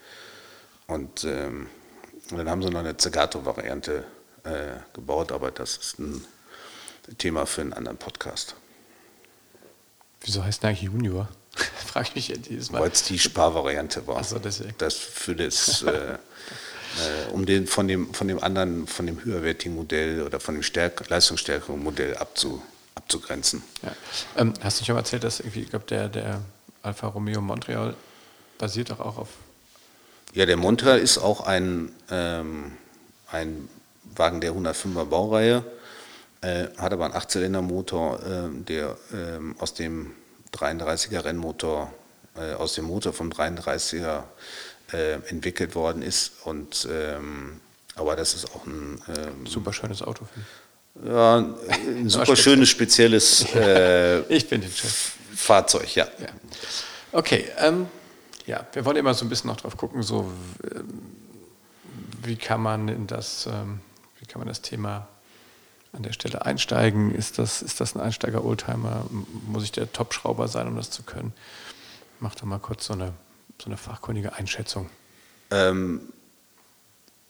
Und 0.88 1.24
ähm, 1.24 1.68
dann 2.32 2.50
haben 2.50 2.64
sie 2.64 2.72
noch 2.72 2.80
eine 2.80 2.98
Zagato-Variante 2.98 4.06
äh, 4.44 4.72
gebaut, 4.94 5.32
aber 5.32 5.52
das 5.52 5.78
ist 5.78 6.00
ein 6.00 6.26
Thema 7.20 7.46
für 7.46 7.62
einen 7.62 7.74
anderen 7.74 7.98
Podcast. 7.98 8.56
Wieso 10.22 10.44
heißt 10.44 10.64
der 10.64 10.72
eigentlich 10.72 10.82
Junior? 10.82 11.30
Frage 11.86 12.08
ich 12.10 12.16
mich 12.16 12.28
ja 12.30 12.38
dieses 12.38 12.72
Mal. 12.72 12.82
Weil 12.82 12.92
es 12.92 13.04
die 13.04 13.20
Sparvariante 13.20 14.08
war. 14.08 14.18
Achso, 14.18 14.40
deswegen. 14.40 14.74
Das 14.80 14.96
für 14.96 15.36
das, 15.36 15.84
äh, 15.84 16.18
äh, 16.98 17.32
um 17.32 17.46
den 17.46 17.68
von 17.68 17.88
dem, 17.88 18.14
von 18.14 18.28
dem 18.28 18.42
anderen, 18.44 18.88
von 18.88 19.06
dem 19.06 19.24
höherwertigen 19.24 19.76
Modell 19.76 20.24
oder 20.24 20.40
von 20.40 20.56
dem 20.56 20.64
stärk, 20.64 21.10
leistungsstärkeren 21.10 21.82
Modell 21.82 22.18
abzu, 22.18 22.62
abzugrenzen. 22.96 23.64
Ja. 23.84 23.92
Ähm, 24.38 24.54
hast 24.62 24.80
du 24.80 24.86
schon 24.86 24.96
mal 24.96 25.02
erzählt, 25.02 25.24
dass 25.24 25.40
irgendwie, 25.40 25.62
ich 25.62 25.70
glaube, 25.70 25.86
der, 25.86 26.10
der 26.10 26.42
Alfa 26.84 27.08
Romeo 27.08 27.42
Montreal 27.42 27.96
basiert 28.58 28.90
doch 28.92 29.00
auch 29.00 29.18
auf. 29.18 29.30
Ja, 30.34 30.46
der 30.46 30.58
Montreal 30.58 31.00
ist 31.00 31.18
auch 31.18 31.42
ein, 31.42 31.92
ähm, 32.10 32.72
ein 33.32 33.68
Wagen 34.16 34.42
der 34.42 34.54
105er 34.54 35.06
Baureihe, 35.06 35.64
äh, 36.42 36.68
hat 36.78 36.94
aber 36.94 37.06
einen 37.06 37.14
Achtzylindermotor, 37.14 38.20
äh, 38.20 38.64
der 38.64 38.98
ähm, 39.14 39.56
aus 39.60 39.74
dem 39.74 40.14
33er 40.54 41.24
Rennmotor 41.26 41.92
äh, 42.36 42.54
aus 42.54 42.74
dem 42.74 42.86
Motor 42.86 43.14
vom 43.14 43.30
33er 43.30 44.24
äh, 44.94 45.14
entwickelt 45.30 45.76
worden 45.76 46.02
ist. 46.02 46.34
Und, 46.44 46.88
ähm, 46.92 47.62
aber 47.96 48.16
das 48.16 48.34
ist 48.34 48.54
auch 48.54 48.66
ein 48.66 49.02
ähm, 49.08 49.46
super 49.46 49.74
schönes 49.74 50.02
Auto. 50.02 50.26
Ja, 51.06 51.38
ein 51.38 52.10
super 52.10 52.36
schönes, 52.36 52.70
spezielles 52.70 53.46
äh, 53.56 54.22
ich 54.34 54.48
bin 54.50 54.64
Fahrzeug, 55.36 55.96
ja. 55.96 56.06
ja. 56.06 56.28
Okay, 57.12 57.46
ähm, 57.60 57.88
ja, 58.46 58.66
wir 58.74 58.84
wollen 58.86 58.98
immer 58.98 59.14
so 59.14 59.26
ein 59.26 59.30
bisschen 59.30 59.50
noch 59.50 59.58
drauf 59.58 59.78
gucken, 59.78 60.04
so 60.04 60.32
wie 62.24 62.36
kann 62.36 62.62
man 62.62 62.88
in 62.88 63.08
das, 63.08 63.48
ähm, 63.48 63.80
wie 64.20 64.26
kann 64.26 64.40
man 64.40 64.48
das 64.48 64.62
Thema 64.62 65.08
an 65.94 66.04
der 66.04 66.14
Stelle 66.14 66.46
einsteigen? 66.46 67.14
Ist 67.14 67.40
das, 67.40 67.62
ist 67.62 67.80
das 67.82 67.96
ein 67.96 68.02
Einsteiger-Oldtimer? 68.02 69.06
Muss 69.48 69.64
ich 69.64 69.72
der 69.72 69.92
Top-Schrauber 69.92 70.48
sein, 70.48 70.68
um 70.68 70.76
das 70.76 70.90
zu 70.90 71.04
können? 71.04 71.34
Mach 72.20 72.36
doch 72.36 72.44
mal 72.44 72.60
kurz 72.60 72.86
so 72.86 72.94
eine, 72.94 73.14
so 73.62 73.68
eine 73.68 73.78
fachkundige 73.78 74.34
Einschätzung. 74.34 74.90
Ähm, 75.52 76.12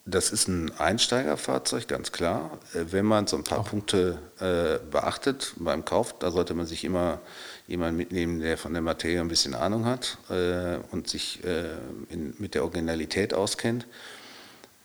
das 0.05 0.31
ist 0.31 0.47
ein 0.47 0.71
Einsteigerfahrzeug, 0.79 1.87
ganz 1.87 2.11
klar. 2.11 2.57
Äh, 2.73 2.85
wenn 2.91 3.05
man 3.05 3.27
so 3.27 3.37
ein 3.37 3.43
paar 3.43 3.59
Auch. 3.59 3.69
Punkte 3.69 4.19
äh, 4.39 4.79
beachtet 4.89 5.53
beim 5.57 5.85
Kauf, 5.85 6.17
da 6.17 6.31
sollte 6.31 6.53
man 6.53 6.65
sich 6.65 6.83
immer 6.83 7.19
jemanden 7.67 7.97
mitnehmen, 7.97 8.39
der 8.39 8.57
von 8.57 8.73
der 8.73 8.81
Materie 8.81 9.21
ein 9.21 9.27
bisschen 9.27 9.53
Ahnung 9.53 9.85
hat 9.85 10.17
äh, 10.29 10.77
und 10.91 11.07
sich 11.07 11.43
äh, 11.43 11.69
in, 12.09 12.33
mit 12.39 12.55
der 12.55 12.63
Originalität 12.63 13.33
auskennt. 13.33 13.85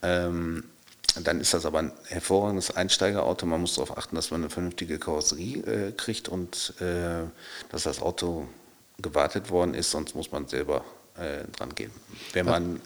Ähm, 0.03 0.65
dann 1.23 1.41
ist 1.41 1.53
das 1.55 1.65
aber 1.65 1.79
ein 1.79 1.91
hervorragendes 2.05 2.75
Einsteigerauto. 2.75 3.47
Man 3.47 3.61
muss 3.61 3.73
darauf 3.73 3.97
achten, 3.97 4.15
dass 4.15 4.29
man 4.29 4.41
eine 4.41 4.51
vernünftige 4.51 4.99
Karosserie 4.99 5.63
äh, 5.63 5.91
kriegt 5.93 6.29
und 6.29 6.75
äh, 6.79 7.23
dass 7.69 7.83
das 7.83 8.01
Auto 8.03 8.47
gewartet 8.99 9.49
worden 9.49 9.73
ist, 9.73 9.91
sonst 9.91 10.15
muss 10.15 10.31
man 10.31 10.47
selber 10.47 10.83
äh, 11.17 11.43
dran 11.55 11.75
gehen. 11.75 11.91
Wenn 12.33 12.45
man 12.45 12.81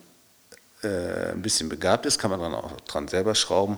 äh, 0.84 1.32
ein 1.32 1.42
bisschen 1.42 1.70
begabt 1.70 2.06
ist, 2.06 2.20
kann 2.20 2.32
man 2.32 2.40
dann 2.40 2.54
auch 2.54 2.80
dran 2.82 3.08
selber 3.08 3.36
schrauben. 3.36 3.78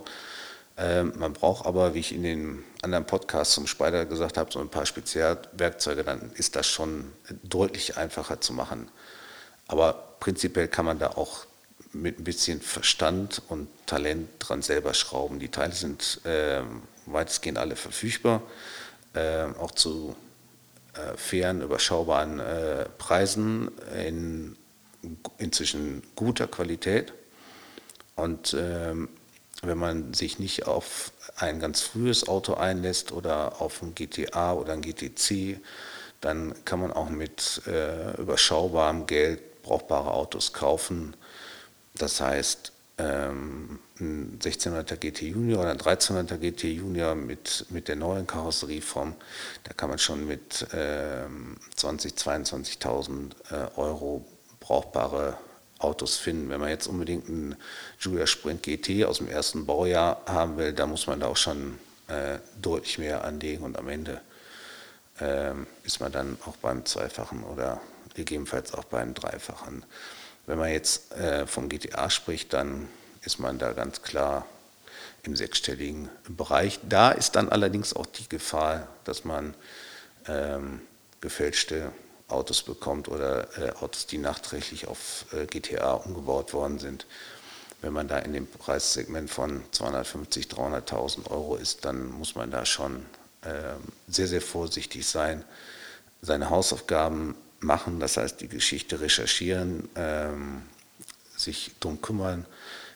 Ähm, 0.78 1.14
man 1.18 1.34
braucht 1.34 1.66
aber, 1.66 1.94
wie 1.94 2.00
ich 2.00 2.14
in 2.14 2.24
den 2.24 2.64
anderen 2.82 3.06
Podcasts 3.06 3.54
zum 3.54 3.68
Spider 3.68 4.06
gesagt 4.06 4.38
habe, 4.38 4.52
so 4.52 4.60
ein 4.60 4.70
paar 4.70 4.86
Spezialwerkzeuge, 4.86 6.04
dann 6.04 6.32
ist 6.36 6.56
das 6.56 6.68
schon 6.68 7.12
deutlich 7.44 7.98
einfacher 7.98 8.42
zu 8.42 8.54
machen. 8.54 8.90
Aber 9.68 10.16
prinzipiell 10.20 10.68
kann 10.68 10.86
man 10.86 11.00
da 11.00 11.10
auch 11.10 11.46
mit 11.92 12.20
ein 12.20 12.24
bisschen 12.24 12.60
Verstand 12.60 13.42
und 13.50 13.68
Talent 13.86 14.30
dran 14.40 14.62
selber 14.62 14.94
schrauben. 14.94 15.40
Die 15.40 15.50
Teile 15.50 15.74
sind 15.74 16.22
äh, 16.26 16.62
weitestgehend 17.06 17.60
alle 17.60 17.76
verfügbar, 17.76 18.42
äh, 19.14 19.44
auch 19.60 19.72
zu 19.72 20.16
äh, 20.16 20.33
fairen, 21.16 21.62
überschaubaren 21.62 22.40
äh, 22.40 22.86
Preisen 22.98 23.72
in 23.98 24.56
inzwischen 25.38 26.04
guter 26.16 26.48
Qualität. 26.48 27.14
Und 28.16 28.56
ähm, 28.58 29.10
wenn 29.62 29.78
man 29.78 30.14
sich 30.14 30.40
nicht 30.40 30.68
auf 30.68 31.12
ein 31.38 31.60
ganz 31.60 31.82
frühes 31.82 32.28
Auto 32.28 32.54
einlässt 32.54 33.12
oder 33.12 33.62
auf 33.62 33.82
ein 33.82 33.96
GTA 33.96 34.54
oder 34.54 34.74
ein 34.74 34.82
GTC, 34.82 35.60
dann 36.22 36.54
kann 36.66 36.80
man 36.80 36.92
auch 36.92 37.10
mit 37.10 37.62
äh, 37.68 38.16
überschaubarem 38.18 39.08
Geld 39.08 39.62
brauchbare 39.64 40.12
Autos 40.12 40.54
kaufen. 40.54 41.16
Das 41.96 42.22
heißt, 42.22 42.72
ähm, 42.98 43.80
ein 44.00 44.40
1600er 44.40 44.98
GT 44.98 45.22
Junior 45.24 45.62
oder 45.62 45.72
ein 45.72 45.80
1300er 45.80 46.38
GT 46.38 46.64
Junior 46.66 47.16
mit, 47.16 47.66
mit 47.70 47.88
der 47.88 47.96
neuen 47.96 48.28
Karosserieform, 48.28 49.16
da 49.64 49.74
kann 49.74 49.90
man 49.90 50.00
schon 50.00 50.28
mit 50.28 50.68
ähm, 50.74 51.58
20.000, 51.78 52.80
22.000 52.82 53.32
äh, 53.52 53.80
Euro 53.80 54.26
brauchbare 54.60 55.38
Autos 55.80 56.18
finden. 56.18 56.50
Wenn 56.50 56.62
man 56.62 56.70
jetzt 56.70 56.88
unbedingt 56.88 57.28
einen 57.28 57.56
Julia 58.00 58.28
Sprint 58.28 58.64
GT 58.64 59.06
aus 59.06 59.18
dem 59.18 59.28
ersten 59.28 59.66
Baujahr 59.66 60.22
haben 60.26 60.58
will, 60.58 60.74
da 60.74 60.86
muss 60.88 61.08
man 61.08 61.20
da 61.20 61.28
auch 61.28 61.38
schon 61.38 61.78
äh, 62.08 62.40
deutlich 62.62 62.98
mehr 63.00 63.24
anlegen 63.24 63.64
und 63.64 63.78
am 63.78 63.90
Ende 63.90 64.22
ähm, 65.20 65.68
ist 65.84 66.00
man 66.00 66.12
dann 66.12 66.38
auch 66.46 66.58
beim 66.58 66.86
Zweifachen 66.86 67.44
oder 67.44 67.82
gegebenenfalls 68.14 68.74
auch 68.74 68.86
beim 68.86 69.14
Dreifachen. 69.14 69.84
Wenn 70.46 70.58
man 70.58 70.72
jetzt 70.72 71.12
äh, 71.14 71.48
vom 71.48 71.70
GTA 71.70 72.10
spricht, 72.10 72.54
dann 72.54 72.90
ist 73.22 73.40
man 73.40 73.60
da 73.60 73.72
ganz 73.74 74.02
klar 74.02 74.46
im 75.24 75.36
sechsstelligen 75.36 76.10
Bereich. 76.28 76.80
Da 76.88 77.12
ist 77.12 77.36
dann 77.36 77.50
allerdings 77.50 77.96
auch 77.96 78.06
die 78.06 78.28
Gefahr, 78.28 78.88
dass 79.06 79.24
man 79.24 79.54
ähm, 80.28 80.82
gefälschte 81.22 81.92
Autos 82.28 82.64
bekommt 82.64 83.08
oder 83.08 83.48
äh, 83.58 83.72
Autos, 83.82 84.08
die 84.08 84.18
nachträglich 84.18 84.88
auf 84.88 85.26
äh, 85.32 85.46
GTA 85.46 85.94
umgebaut 85.94 86.54
worden 86.54 86.80
sind. 86.80 87.06
Wenn 87.82 87.94
man 87.94 88.08
da 88.08 88.20
in 88.20 88.34
dem 88.34 88.48
Preissegment 88.48 89.30
von 89.30 89.64
250.000, 89.74 90.50
300.000 90.88 91.30
Euro 91.30 91.56
ist, 91.56 91.86
dann 91.86 92.08
muss 92.12 92.36
man 92.36 92.52
da 92.52 92.66
schon 92.66 93.06
äh, 93.42 93.76
sehr, 94.08 94.28
sehr 94.28 94.42
vorsichtig 94.42 95.08
sein, 95.08 95.44
seine 96.22 96.50
Hausaufgaben 96.50 97.36
machen, 97.64 98.00
das 98.00 98.18
heißt 98.18 98.42
die 98.42 98.48
Geschichte 98.48 99.02
recherchieren, 99.02 99.90
ähm, 99.96 100.64
sich 101.36 101.72
darum 101.80 102.02
kümmern, 102.02 102.46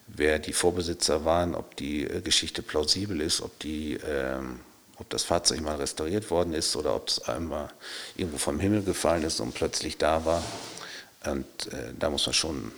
wer 0.08 0.40
die 0.40 0.54
Vorbesitzer 0.54 1.26
waren, 1.26 1.56
ob 1.56 1.76
die 1.76 2.04
äh, 2.04 2.22
Geschichte 2.22 2.62
plausibel 2.62 3.22
ist, 3.22 3.42
ob 3.42 3.58
die 3.60 3.96
ähm, 3.96 4.60
ob 5.00 5.10
das 5.10 5.24
Fahrzeug 5.24 5.62
mal 5.62 5.76
restauriert 5.76 6.30
worden 6.32 6.54
ist 6.54 6.76
oder 6.76 6.96
ob 6.96 7.08
es 7.08 7.20
einmal 7.28 7.70
irgendwo 8.16 8.38
vom 8.38 8.60
Himmel 8.60 8.84
gefallen 8.84 9.24
ist 9.24 9.40
und 9.40 9.54
plötzlich 9.54 9.98
da 9.98 10.26
war. 10.26 10.44
Und 11.26 11.72
äh, 11.74 11.94
da 11.98 12.10
muss 12.10 12.26
man 12.26 12.34
schon 12.34 12.72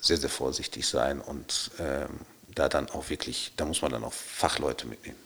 sehr, 0.00 0.16
sehr 0.16 0.30
vorsichtig 0.30 0.86
sein 0.86 1.20
und 1.20 1.70
ähm, 1.78 2.08
da 2.48 2.68
dann 2.68 2.90
auch 2.90 3.08
wirklich, 3.10 3.52
da 3.56 3.64
muss 3.64 3.82
man 3.82 3.92
dann 3.92 4.04
auch 4.04 4.12
Fachleute 4.12 4.86
mitnehmen. 4.86 5.18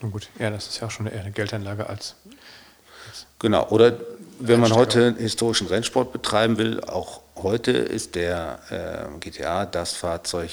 Nun 0.00 0.10
gut, 0.10 0.28
ja, 0.38 0.50
das 0.50 0.66
ist 0.66 0.80
ja 0.80 0.88
auch 0.88 0.90
schon 0.90 1.06
eher 1.06 1.20
eine 1.20 1.32
Geldanlage 1.32 1.88
als. 1.88 2.16
Genau, 3.38 3.68
oder 3.68 3.98
wenn 4.38 4.60
man 4.60 4.74
heute 4.74 5.14
historischen 5.16 5.66
Rennsport 5.66 6.12
betreiben 6.12 6.58
will, 6.58 6.80
auch 6.80 7.22
heute 7.36 7.72
ist 7.72 8.14
der 8.14 8.58
äh, 8.70 9.18
GTA 9.18 9.66
das 9.66 9.92
Fahrzeug, 9.92 10.50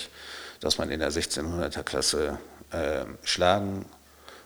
das 0.59 0.77
man 0.77 0.89
in 0.89 0.99
der 0.99 1.11
1600er 1.11 1.83
Klasse 1.83 2.37
äh, 2.71 3.05
schlagen 3.23 3.85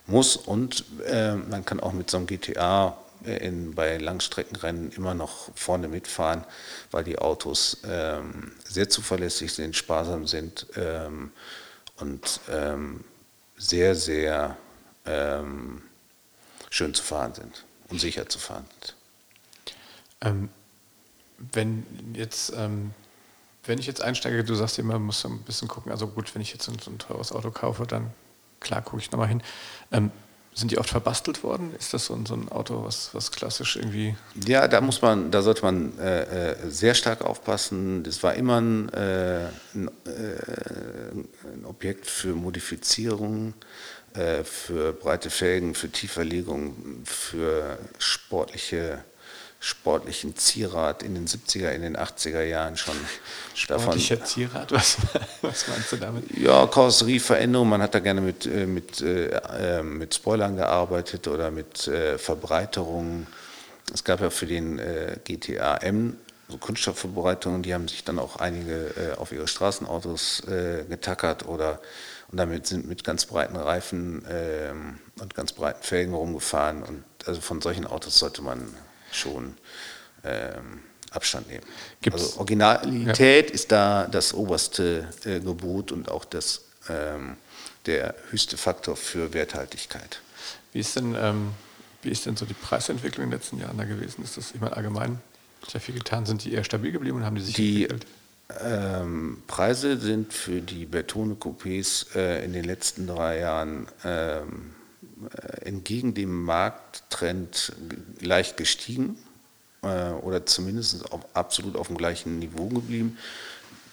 muss. 0.07 0.35
Und 0.37 0.85
äh, 1.05 1.35
man 1.35 1.65
kann 1.65 1.79
auch 1.79 1.93
mit 1.93 2.09
so 2.09 2.17
einem 2.17 2.27
GTA 2.27 2.97
in, 3.23 3.75
bei 3.75 3.97
Langstreckenrennen 3.97 4.91
immer 4.91 5.13
noch 5.13 5.49
vorne 5.55 5.87
mitfahren, 5.87 6.43
weil 6.91 7.03
die 7.03 7.19
Autos 7.19 7.77
ähm, 7.87 8.51
sehr 8.63 8.89
zuverlässig 8.89 9.53
sind, 9.53 9.75
sparsam 9.75 10.27
sind 10.27 10.67
ähm, 10.75 11.31
und 11.97 12.39
ähm, 12.51 13.03
sehr, 13.57 13.95
sehr 13.95 14.55
ähm, 15.05 15.81
schön 16.69 16.93
zu 16.93 17.03
fahren 17.03 17.33
sind 17.33 17.66
und 17.89 17.99
sicher 17.99 18.27
zu 18.27 18.39
fahren. 18.39 18.65
Ähm, 20.21 20.49
wenn 21.37 21.85
jetzt 22.13 22.53
ähm, 22.55 22.93
wenn 23.67 23.79
ich 23.79 23.85
jetzt 23.85 24.01
einsteige, 24.01 24.43
du 24.43 24.55
sagst 24.55 24.79
immer, 24.79 24.97
muss 24.97 25.25
ein 25.25 25.41
bisschen 25.41 25.67
gucken, 25.67 25.91
also 25.91 26.07
gut, 26.07 26.33
wenn 26.33 26.41
ich 26.41 26.53
jetzt 26.53 26.63
so 26.63 26.71
ein 26.71 26.99
teures 26.99 27.31
Auto 27.31 27.51
kaufe, 27.51 27.85
dann 27.85 28.11
klar 28.59 28.81
gucke 28.81 29.01
ich 29.01 29.11
nochmal 29.11 29.27
hin. 29.27 29.43
Ähm, 29.91 30.11
sind 30.57 30.71
die 30.71 30.79
oft 30.79 30.89
verbastelt 30.89 31.43
worden? 31.43 31.73
Ist 31.77 31.93
das 31.93 32.05
so 32.05 32.15
ein, 32.15 32.25
so 32.25 32.33
ein, 32.33 32.49
Auto, 32.49 32.83
was, 32.83 33.13
was 33.13 33.31
klassisch 33.31 33.75
irgendwie. 33.75 34.15
Ja, 34.47 34.67
da 34.67 34.81
muss 34.81 35.01
man, 35.03 35.29
da 35.29 35.43
sollte 35.43 35.61
man 35.61 35.97
äh, 35.99 36.53
äh 36.53 36.55
sehr 36.69 36.95
stark 36.95 37.21
aufpassen. 37.21 38.03
Das 38.03 38.23
war 38.23 38.33
immer 38.33 38.59
ein, 38.59 38.89
äh, 38.89 39.49
ein, 39.75 39.87
äh, 40.05 41.51
ein 41.53 41.65
Objekt 41.65 42.07
für 42.07 42.33
Modifizierung, 42.33 43.53
äh, 44.15 44.43
für 44.43 44.93
breite 44.93 45.29
Felgen, 45.29 45.75
für 45.75 45.89
Tieferlegung, 45.89 47.03
für 47.05 47.77
sportliche 47.99 49.03
sportlichen 49.59 50.35
Zierat 50.35 51.03
in 51.03 51.15
den 51.15 51.27
70er, 51.27 51.71
in 51.71 51.81
den 51.81 51.97
80er 51.97 52.43
Jahren 52.43 52.77
schon. 52.77 52.95
Sportlicher 53.53 54.15
davon, 54.17 54.27
Zierat, 54.27 54.71
was, 54.71 54.97
was 55.41 55.67
meinst 55.67 55.91
du 55.91 55.97
damit? 55.97 56.37
Ja, 56.37 56.67
Karosserieveränderung. 56.67 57.67
Man 57.67 57.81
hat 57.81 57.95
da 57.95 57.99
gerne 57.99 58.21
mit, 58.21 58.45
äh, 58.45 58.65
mit, 58.65 59.01
äh, 59.01 59.81
mit 59.81 60.13
Spoilern 60.13 60.55
gearbeitet 60.55 61.27
oder 61.27 61.49
mit 61.49 61.87
äh, 61.87 62.17
Verbreiterungen. 62.17 63.27
Es 63.93 64.03
gab 64.03 64.21
ja 64.21 64.29
für 64.29 64.45
den 64.45 64.81
GTA 65.23 65.77
M 65.77 66.17
so 66.49 66.57
Kunststoffverbreitungen, 66.57 67.63
die 67.63 67.73
haben 67.73 67.87
sich 67.87 68.03
dann 68.03 68.19
auch 68.19 68.35
einige 68.35 69.15
auf 69.17 69.31
ihre 69.31 69.47
Straßenautos 69.47 70.43
getackert 70.89 71.45
oder 71.45 71.79
und 72.29 72.37
damit 72.37 72.67
sind 72.67 72.87
mit 72.87 73.03
ganz 73.03 73.25
breiten 73.25 73.55
Reifen 73.55 74.25
ähm, 74.29 74.99
und 75.19 75.33
ganz 75.33 75.53
breiten 75.53 75.81
Felgen 75.81 76.13
rumgefahren. 76.13 76.83
Und 76.83 77.03
also 77.25 77.39
von 77.39 77.61
solchen 77.61 77.87
Autos 77.87 78.19
sollte 78.19 78.41
man 78.41 78.73
schon 79.11 79.55
ähm, 80.23 80.81
Abstand 81.11 81.47
nehmen. 81.47 81.63
Gibt's? 82.01 82.23
Also 82.23 82.39
Originalität 82.39 83.49
ja. 83.49 83.53
ist 83.53 83.71
da 83.71 84.07
das 84.07 84.33
oberste 84.33 85.07
äh, 85.25 85.39
Gebot 85.39 85.91
und 85.91 86.09
auch 86.09 86.25
das, 86.25 86.61
ähm, 86.89 87.37
der 87.85 88.15
höchste 88.29 88.57
Faktor 88.57 88.95
für 88.95 89.33
Werthaltigkeit. 89.33 90.21
Wie 90.73 90.79
ist 90.79 90.95
denn, 90.95 91.15
ähm, 91.19 91.51
wie 92.01 92.09
ist 92.09 92.25
denn 92.25 92.35
so 92.35 92.45
die 92.45 92.53
Preisentwicklung 92.53 93.25
in 93.25 93.31
den 93.31 93.39
letzten 93.39 93.59
Jahren 93.59 93.77
da 93.77 93.85
gewesen? 93.85 94.23
Ist 94.23 94.37
das, 94.37 94.51
ich 94.51 94.61
meine, 94.61 94.75
allgemein 94.75 95.19
sehr 95.67 95.81
viel 95.81 95.95
getan? 95.95 96.25
Sind 96.25 96.43
die 96.43 96.53
eher 96.53 96.63
stabil 96.63 96.91
geblieben 96.91 97.17
und 97.17 97.25
haben 97.25 97.35
die 97.35 97.41
sich 97.41 97.55
die, 97.55 97.83
entwickelt? 97.83 98.05
Ähm, 98.63 99.43
Preise 99.47 99.97
sind 99.97 100.33
für 100.33 100.61
die 100.61 100.85
Bertone 100.85 101.35
Coupés 101.35 102.05
äh, 102.15 102.45
in 102.45 102.53
den 102.53 102.63
letzten 102.63 103.05
drei 103.07 103.39
Jahren 103.39 103.87
ähm, 104.05 104.43
äh, 104.43 104.76
entgegen 105.61 106.13
dem 106.13 106.43
Markttrend 106.43 107.73
leicht 108.19 108.57
gestiegen 108.57 109.17
äh, 109.81 110.11
oder 110.11 110.45
zumindest 110.45 111.11
auf, 111.11 111.21
absolut 111.33 111.75
auf 111.75 111.87
dem 111.87 111.97
gleichen 111.97 112.39
Niveau 112.39 112.67
geblieben. 112.67 113.17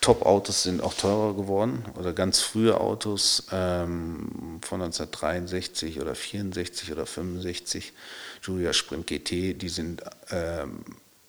Top-Autos 0.00 0.64
sind 0.64 0.82
auch 0.82 0.92
teurer 0.92 1.34
geworden 1.34 1.82
oder 1.98 2.12
ganz 2.12 2.40
frühe 2.40 2.78
Autos 2.78 3.46
ähm, 3.50 4.60
von 4.60 4.82
1963 4.82 5.98
oder 5.98 6.14
64 6.14 6.92
oder 6.92 7.06
65, 7.06 7.94
Julia 8.42 8.74
Sprint 8.74 9.06
GT, 9.06 9.54
die 9.54 9.68
sind 9.70 10.02
ähm, 10.30 10.84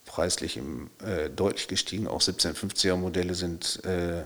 preislich 0.06 0.58
im, 0.58 0.90
äh, 1.06 1.30
deutlich 1.30 1.70
gestiegen. 1.70 2.08
Auch 2.08 2.22
1750er 2.22 2.98
Modelle 2.98 3.34
sind 3.34 3.82
äh, 3.86 4.24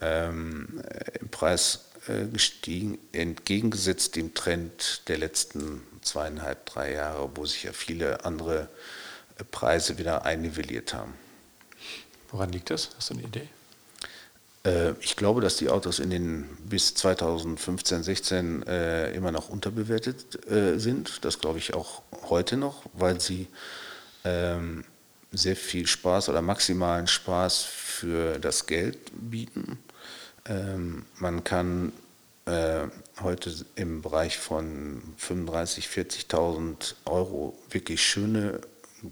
ähm, 0.00 0.80
im 1.20 1.28
Preis 1.30 1.85
äh, 1.85 1.85
gestiegen, 2.32 2.98
entgegengesetzt 3.12 4.16
dem 4.16 4.34
Trend 4.34 5.02
der 5.08 5.18
letzten 5.18 5.82
zweieinhalb, 6.02 6.66
drei 6.66 6.92
Jahre, 6.92 7.30
wo 7.34 7.44
sich 7.44 7.64
ja 7.64 7.72
viele 7.72 8.24
andere 8.24 8.68
äh, 9.38 9.44
Preise 9.44 9.98
wieder 9.98 10.24
einnivelliert 10.24 10.94
haben. 10.94 11.14
Woran 12.30 12.50
liegt 12.50 12.70
das? 12.70 12.90
Hast 12.96 13.10
du 13.10 13.14
eine 13.14 13.24
Idee? 13.24 13.48
Äh, 14.64 14.92
ich 15.00 15.16
glaube, 15.16 15.40
dass 15.40 15.56
die 15.56 15.68
Autos 15.68 15.98
in 15.98 16.10
den 16.10 16.44
bis 16.64 16.94
2015, 16.94 18.02
16 18.02 18.66
äh, 18.66 19.12
immer 19.12 19.32
noch 19.32 19.48
unterbewertet 19.48 20.48
äh, 20.50 20.78
sind. 20.78 21.24
Das 21.24 21.38
glaube 21.38 21.58
ich 21.58 21.74
auch 21.74 22.02
heute 22.28 22.56
noch, 22.56 22.82
weil 22.92 23.20
sie 23.20 23.48
ähm, 24.24 24.84
sehr 25.32 25.56
viel 25.56 25.86
Spaß 25.86 26.28
oder 26.28 26.42
maximalen 26.42 27.06
Spaß 27.06 27.62
für 27.62 28.38
das 28.38 28.66
Geld 28.66 28.98
bieten. 29.12 29.78
Ähm, 30.48 31.04
man 31.18 31.44
kann 31.44 31.92
äh, 32.46 32.86
heute 33.20 33.52
im 33.74 34.02
Bereich 34.02 34.38
von 34.38 35.02
35.000, 35.20 36.30
40.000 36.30 36.94
Euro 37.06 37.58
wirklich 37.70 38.02
schöne, 38.02 38.60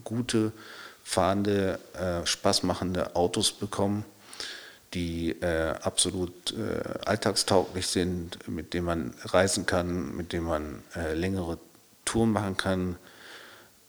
gute, 0.04 0.52
fahrende, 1.02 1.78
äh, 1.94 2.24
spaßmachende 2.26 3.16
Autos 3.16 3.52
bekommen, 3.52 4.04
die 4.94 5.30
äh, 5.42 5.74
absolut 5.82 6.52
äh, 6.52 6.98
alltagstauglich 7.04 7.88
sind, 7.88 8.48
mit 8.48 8.72
denen 8.72 8.86
man 8.86 9.14
reisen 9.24 9.66
kann, 9.66 10.16
mit 10.16 10.32
denen 10.32 10.46
man 10.46 10.82
äh, 10.94 11.14
längere 11.14 11.58
Touren 12.04 12.30
machen 12.30 12.56
kann, 12.56 12.96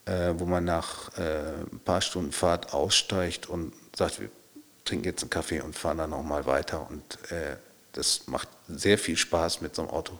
äh, 0.05 0.33
wo 0.37 0.45
man 0.45 0.65
nach 0.65 1.11
ein 1.17 1.79
paar 1.83 2.01
Stunden 2.01 2.31
Fahrt 2.31 2.73
aussteigt 2.73 3.47
und 3.47 3.73
sagt, 3.95 4.19
wir 4.85 4.89
trinken 4.89 5.05
jetzt 5.05 5.23
einen 5.23 5.31
Kaffee 5.31 5.61
und 5.61 5.75
fahren 5.75 5.97
dann 5.97 6.11
nochmal 6.11 6.45
weiter. 6.45 6.87
Und 6.87 7.31
äh, 7.31 7.57
das 7.93 8.27
macht 8.27 8.47
sehr 8.67 8.99
viel 8.99 9.17
Spaß, 9.17 9.61
mit 9.61 9.75
so 9.75 9.81
einem 9.81 9.91
Auto 9.91 10.19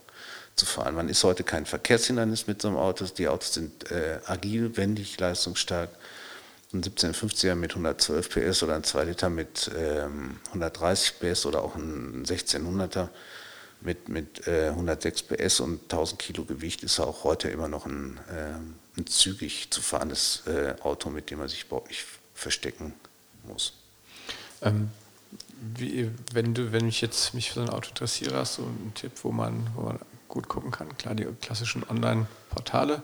zu 0.56 0.66
fahren. 0.66 0.96
Man 0.96 1.08
ist 1.08 1.24
heute 1.24 1.44
kein 1.44 1.68
Verkehrshindernis 1.68 2.48
mit 2.48 2.64
so 2.64 2.70
einem 2.70 2.78
Auto. 2.78 3.06
Die 3.06 3.28
Autos 3.28 3.54
sind 3.54 3.92
äh, 3.92 4.20
agil, 4.26 4.76
wendig, 4.76 5.20
leistungsstark. 5.20 5.92
Ein 6.74 6.82
1750er 6.82 7.54
mit 7.54 7.72
112 7.72 8.30
PS 8.30 8.64
oder 8.64 8.76
ein 8.76 8.84
2 8.84 9.04
Liter 9.04 9.30
mit 9.30 9.70
ähm, 9.78 10.40
130 10.48 11.20
PS 11.20 11.46
oder 11.46 11.62
auch 11.62 11.76
ein 11.76 12.26
1600er 12.26 13.10
mit, 13.82 14.10
mit 14.10 14.48
äh, 14.48 14.70
106 14.70 15.24
PS 15.24 15.60
und 15.60 15.84
1000 15.84 16.20
Kilo 16.20 16.44
Gewicht 16.44 16.82
ist 16.82 17.00
auch 17.00 17.24
heute 17.24 17.50
immer 17.50 17.68
noch 17.68 17.86
ein, 17.86 18.20
äh, 18.30 19.00
ein 19.00 19.06
zügig 19.06 19.70
zu 19.70 19.82
fahrendes 19.82 20.42
äh, 20.48 20.74
Auto, 20.82 21.12
mit 21.12 21.30
dem 21.30 21.38
man 21.38 21.50
sich 21.50 21.66
überhaupt 21.66 21.90
nicht 21.90 22.04
verstecken 22.34 22.94
muss. 23.44 23.74
Ähm, 24.66 24.92
wie, 25.78 26.12
wenn 26.34 26.54
du, 26.54 26.72
wenn 26.72 26.88
ich 26.88 27.02
jetzt 27.02 27.34
mich 27.34 27.50
für 27.50 27.56
so 27.56 27.62
ein 27.62 27.70
Auto 27.70 27.90
interessiere, 27.90 28.36
hast 28.36 28.58
du 28.58 28.64
einen 28.64 28.92
Tipp, 28.94 29.12
wo 29.24 29.32
man, 29.32 29.68
wo 29.76 29.84
man 29.84 30.00
gut 30.28 30.48
gucken 30.48 30.72
kann? 30.72 30.96
Klar, 30.98 31.16
die 31.16 31.26
klassischen 31.42 31.84
Online-Portale. 31.90 33.02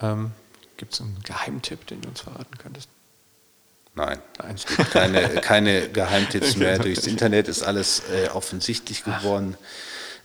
Ähm, 0.00 0.32
Gibt 0.76 0.94
es 0.94 1.00
einen 1.00 1.18
Geheimtipp, 1.24 1.86
den 1.86 2.02
du 2.02 2.08
uns 2.08 2.20
verraten 2.20 2.58
könntest? 2.58 2.88
Nein, 3.94 4.18
Nein. 4.38 4.54
es 4.54 4.66
gibt 4.66 4.90
keine, 4.90 5.28
keine 5.40 5.88
Geheimtipps 5.92 6.56
mehr. 6.56 6.78
Durchs 6.78 7.06
Internet 7.06 7.48
ist 7.48 7.62
alles 7.62 8.02
äh, 8.10 8.28
offensichtlich 8.28 9.04
geworden. 9.04 9.56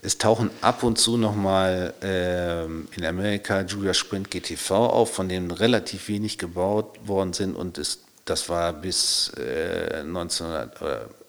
Es 0.01 0.17
tauchen 0.17 0.49
ab 0.61 0.83
und 0.83 0.97
zu 0.97 1.15
nochmal 1.15 1.93
äh, 2.01 2.65
in 2.65 3.05
Amerika 3.05 3.61
Julia 3.61 3.93
Sprint 3.93 4.29
GTV 4.29 4.71
auf, 4.71 5.13
von 5.13 5.29
denen 5.29 5.51
relativ 5.51 6.09
wenig 6.09 6.37
gebaut 6.37 7.07
worden 7.07 7.33
sind 7.33 7.55
und 7.55 7.77
es, 7.77 7.99
das 8.25 8.49
war 8.49 8.73
bis 8.73 9.31
äh, 9.37 10.01
1900, 10.01 10.81
äh, 10.81 10.85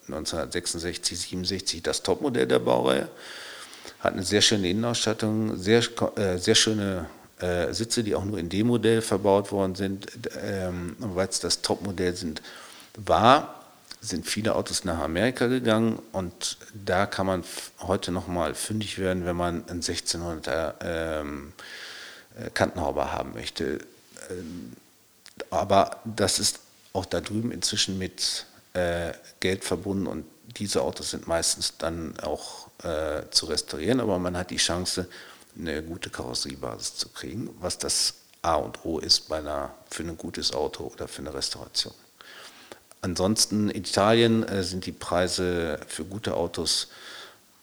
1966, 0.08 1.18
67 1.18 1.82
das 1.82 2.02
Topmodell 2.02 2.46
der 2.46 2.58
Baureihe. 2.58 3.08
Hat 4.00 4.14
eine 4.14 4.22
sehr 4.22 4.42
schöne 4.42 4.68
Innenausstattung, 4.68 5.56
sehr, 5.56 5.82
äh, 6.16 6.36
sehr 6.38 6.54
schöne 6.54 7.06
äh, 7.40 7.72
Sitze, 7.72 8.04
die 8.04 8.14
auch 8.14 8.24
nur 8.24 8.38
in 8.38 8.48
dem 8.48 8.66
Modell 8.66 9.00
verbaut 9.02 9.52
worden 9.52 9.74
sind, 9.74 10.06
ähm, 10.42 10.96
weil 10.98 11.28
es 11.28 11.40
das 11.40 11.62
Topmodell 11.62 12.14
sind, 12.14 12.42
war, 12.96 13.62
sind 14.00 14.26
viele 14.26 14.54
Autos 14.54 14.84
nach 14.84 14.98
Amerika 14.98 15.46
gegangen 15.46 16.00
und 16.12 16.58
da 16.74 17.06
kann 17.06 17.26
man 17.26 17.44
heute 17.80 18.10
nochmal 18.10 18.54
fündig 18.54 18.98
werden, 18.98 19.24
wenn 19.24 19.36
man 19.36 19.68
einen 19.68 19.80
1600er 19.80 20.74
ähm, 20.82 21.52
äh, 22.36 22.50
Kantenhauber 22.50 23.12
haben 23.12 23.32
möchte. 23.34 23.78
Ähm, 24.30 24.72
aber 25.50 26.00
das 26.04 26.38
ist 26.38 26.60
auch 26.92 27.06
da 27.06 27.20
drüben 27.20 27.52
inzwischen 27.52 27.98
mit 27.98 28.46
äh, 28.74 29.12
Geld 29.40 29.64
verbunden 29.64 30.06
und 30.06 30.24
diese 30.56 30.82
Autos 30.82 31.10
sind 31.10 31.26
meistens 31.26 31.78
dann 31.78 32.18
auch 32.20 32.68
äh, 32.82 33.22
zu 33.30 33.46
restaurieren, 33.46 34.00
aber 34.00 34.18
man 34.18 34.36
hat 34.36 34.50
die 34.50 34.56
Chance, 34.56 35.08
eine 35.58 35.82
gute 35.82 36.08
Karosseriebasis 36.08 36.96
zu 36.96 37.10
kriegen, 37.10 37.50
was 37.60 37.76
das 37.76 38.14
A 38.40 38.54
und 38.54 38.84
O 38.84 38.98
ist 38.98 39.28
bei 39.28 39.38
einer, 39.38 39.74
für 39.90 40.02
ein 40.02 40.16
gutes 40.16 40.52
Auto 40.52 40.84
oder 40.84 41.08
für 41.08 41.20
eine 41.20 41.34
Restauration. 41.34 41.94
Ansonsten 43.02 43.68
in 43.68 43.82
Italien 43.82 44.42
äh, 44.44 44.62
sind 44.62 44.86
die 44.86 44.92
Preise 44.92 45.80
für 45.88 46.04
gute 46.04 46.34
Autos 46.34 46.88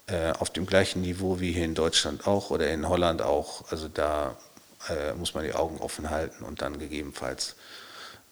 äh, 0.08 0.32
auf 0.34 0.50
dem 0.50 0.66
gleichen 0.66 1.02
Niveau 1.02 1.40
wie 1.40 1.54
hier 1.54 1.66
in 1.66 1.76
Deutschland 1.76 2.28
auch 2.28 2.50
oder 2.50 2.70
in 2.70 2.88
Holland 2.88 3.22
auch. 3.22 3.72
Also 3.72 3.88
da 3.88 4.38
äh, 4.90 5.14
muss 5.14 5.34
man 5.34 5.44
die 5.46 5.54
Augen 5.54 5.80
offen 5.80 6.10
halten 6.10 6.44
und 6.44 6.62
dann 6.62 6.78
gegebenenfalls 6.78 7.56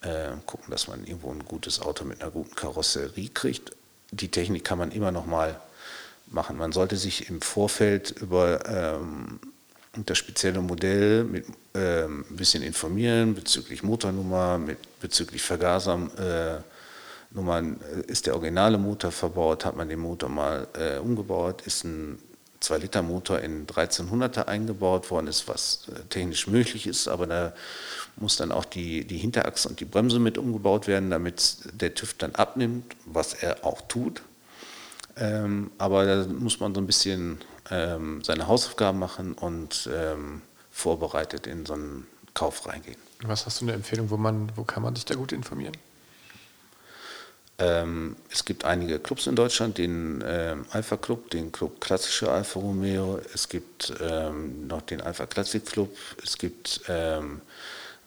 äh, 0.02 0.30
gucken, 0.46 0.72
dass 0.72 0.88
man 0.88 1.06
irgendwo 1.06 1.32
ein 1.32 1.46
gutes 1.46 1.82
Auto 1.82 2.06
mit 2.06 2.22
einer 2.22 2.32
guten 2.32 2.56
Karosserie 2.56 3.30
kriegt. 3.30 3.72
Die 4.12 4.30
Technik 4.30 4.64
kann 4.64 4.78
man 4.78 4.92
immer 4.92 5.12
noch 5.12 5.26
mal 5.26 5.60
machen. 6.28 6.58
Man 6.58 6.72
sollte 6.72 6.98
sich 6.98 7.30
im 7.30 7.42
Vorfeld 7.42 8.12
über 8.12 8.66
ähm, 8.68 9.40
das 10.06 10.18
spezielle 10.18 10.62
Modell 10.62 11.24
mit, 11.24 11.46
ähm, 11.74 12.26
ein 12.30 12.36
bisschen 12.36 12.64
informieren 12.64 13.34
bezüglich 13.34 13.84
Motornummer, 13.84 14.58
mit, 14.58 14.78
bezüglich 15.00 15.42
Vergasernummern. 15.42 16.64
Äh, 17.36 18.02
ist 18.08 18.28
der 18.28 18.36
originale 18.36 18.78
Motor 18.78 19.12
verbaut? 19.12 19.66
Hat 19.66 19.76
man 19.76 19.90
den 19.90 20.00
Motor 20.00 20.30
mal 20.30 20.68
äh, 20.74 20.98
umgebaut? 21.00 21.64
Ist 21.66 21.84
ein 21.84 22.20
2-Liter-Motor 22.62 23.40
in 23.40 23.68
1300er 23.68 24.46
eingebaut 24.46 25.12
worden 25.12 25.28
ist, 25.28 25.48
was 25.48 25.88
äh, 25.90 26.04
technisch 26.10 26.48
möglich 26.48 26.88
ist, 26.88 27.08
aber 27.08 27.28
da 27.28 27.54
muss 28.16 28.36
dann 28.38 28.52
auch 28.52 28.66
die, 28.66 29.06
die 29.06 29.18
Hinterachse 29.18 29.70
und 29.70 29.80
die 29.80 29.86
Bremse 29.86 30.20
mit 30.20 30.38
umgebaut 30.38 30.88
werden, 30.88 31.10
damit 31.10 31.60
der 31.72 31.94
TÜV 31.94 32.16
dann 32.16 32.36
abnimmt, 32.36 32.96
was 33.06 33.34
er 33.34 33.64
auch 33.64 33.82
tut. 33.88 34.22
Ähm, 35.16 35.72
aber 35.78 36.06
da 36.06 36.26
muss 36.28 36.60
man 36.60 36.74
so 36.74 36.82
ein 36.82 36.88
bisschen 36.88 37.40
ähm, 37.70 38.24
seine 38.24 38.48
Hausaufgaben 38.48 39.00
machen 39.00 39.34
und 39.34 39.90
ähm, 39.94 40.42
vorbereitet 40.72 41.48
in 41.48 41.66
so 41.66 41.74
einen 41.74 42.08
Kauf 42.34 42.68
reingehen. 42.68 42.98
Was 43.24 43.46
hast 43.46 43.62
du 43.62 43.66
eine 43.66 43.74
Empfehlung, 43.74 44.10
wo, 44.12 44.18
man, 44.18 44.52
wo 44.56 44.64
kann 44.64 44.84
man 44.84 44.96
sich 44.96 45.06
da 45.06 45.16
gut 45.16 45.32
informieren? 45.32 45.76
Ähm, 47.60 48.16
es 48.32 48.46
gibt 48.46 48.66
einige 48.66 49.00
Clubs 49.00 49.26
in 49.26 49.36
Deutschland, 49.36 49.80
den 49.80 50.24
ähm, 50.26 50.66
Alpha 50.70 50.96
Club, 50.96 51.32
den 51.32 51.52
Club 51.52 51.82
Klassische 51.82 52.30
Alfa 52.30 52.60
Romeo, 52.60 53.20
es 53.34 53.50
gibt 53.50 53.94
ähm, 54.00 54.68
noch 54.68 54.82
den 54.82 55.02
Alpha 55.02 55.26
Classic 55.26 55.66
Club, 55.66 55.96
es 56.24 56.38
gibt 56.38 56.82
ähm, 56.88 57.42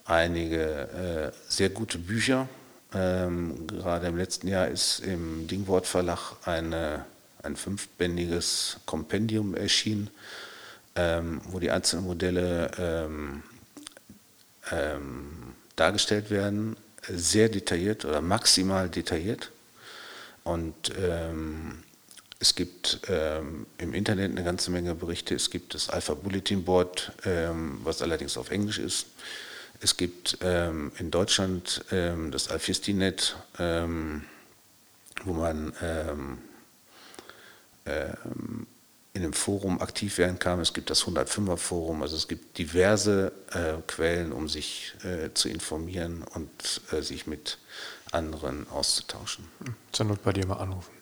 einige 0.04 1.32
äh, 1.32 1.32
sehr 1.48 1.70
gute 1.70 1.98
Bücher. 1.98 2.48
Ähm, 2.94 3.66
gerade 3.66 4.06
im 4.06 4.16
letzten 4.16 4.46
Jahr 4.46 4.68
ist 4.68 5.00
im 5.00 5.48
Dingwort 5.48 5.86
Verlag 5.86 6.34
eine, 6.44 7.04
ein 7.42 7.56
fünfbändiges 7.56 8.76
Kompendium 8.86 9.56
erschienen, 9.56 10.10
ähm, 10.94 11.40
wo 11.48 11.58
die 11.58 11.70
einzelnen 11.70 12.04
Modelle 12.04 12.70
dargestellt 15.74 16.30
werden 16.30 16.76
sehr 17.08 17.48
detailliert 17.48 18.04
oder 18.04 18.20
maximal 18.20 18.88
detailliert. 18.88 19.50
Und 20.44 20.92
ähm, 20.98 21.82
es 22.38 22.54
gibt 22.54 23.00
ähm, 23.08 23.66
im 23.78 23.92
Internet 23.92 24.30
eine 24.30 24.42
ganze 24.42 24.70
Menge 24.70 24.94
Berichte. 24.94 25.34
Es 25.34 25.50
gibt 25.50 25.74
das 25.74 25.90
Alpha 25.90 26.14
Bulletin 26.14 26.64
Board, 26.64 27.12
ähm, 27.24 27.80
was 27.84 28.00
allerdings 28.00 28.36
auf 28.38 28.50
Englisch 28.50 28.78
ist. 28.78 29.06
Es 29.82 29.96
gibt 29.96 30.38
ähm, 30.42 30.92
in 30.98 31.10
Deutschland 31.10 31.84
ähm, 31.90 32.30
das 32.30 32.48
Alfisti-Net, 32.48 33.36
ähm, 33.58 34.24
wo 35.24 35.32
man 35.34 35.72
in 39.20 39.24
einem 39.26 39.33
Forum 39.35 39.80
aktiv 39.80 40.16
werden 40.16 40.38
kann. 40.38 40.61
Es 40.61 40.72
gibt 40.72 40.88
das 40.88 41.04
105er 41.04 41.59
Forum, 41.59 42.02
also 42.02 42.16
es 42.16 42.26
gibt 42.26 42.56
diverse 42.56 43.33
äh, 43.52 43.83
Quellen, 43.87 44.33
um 44.33 44.48
sich 44.48 44.94
äh, 45.04 45.33
zu 45.35 45.50
informieren 45.50 46.24
und 46.35 46.80
äh, 46.90 47.02
sich 47.02 47.26
mit 47.26 47.59
anderen 48.12 48.66
auszutauschen. 48.70 49.46
Hm. 49.62 49.74
Zur 49.92 50.06
Not 50.06 50.22
bei 50.22 50.33
dir 50.33 50.46
mal 50.46 50.56
anrufen. 50.56 50.92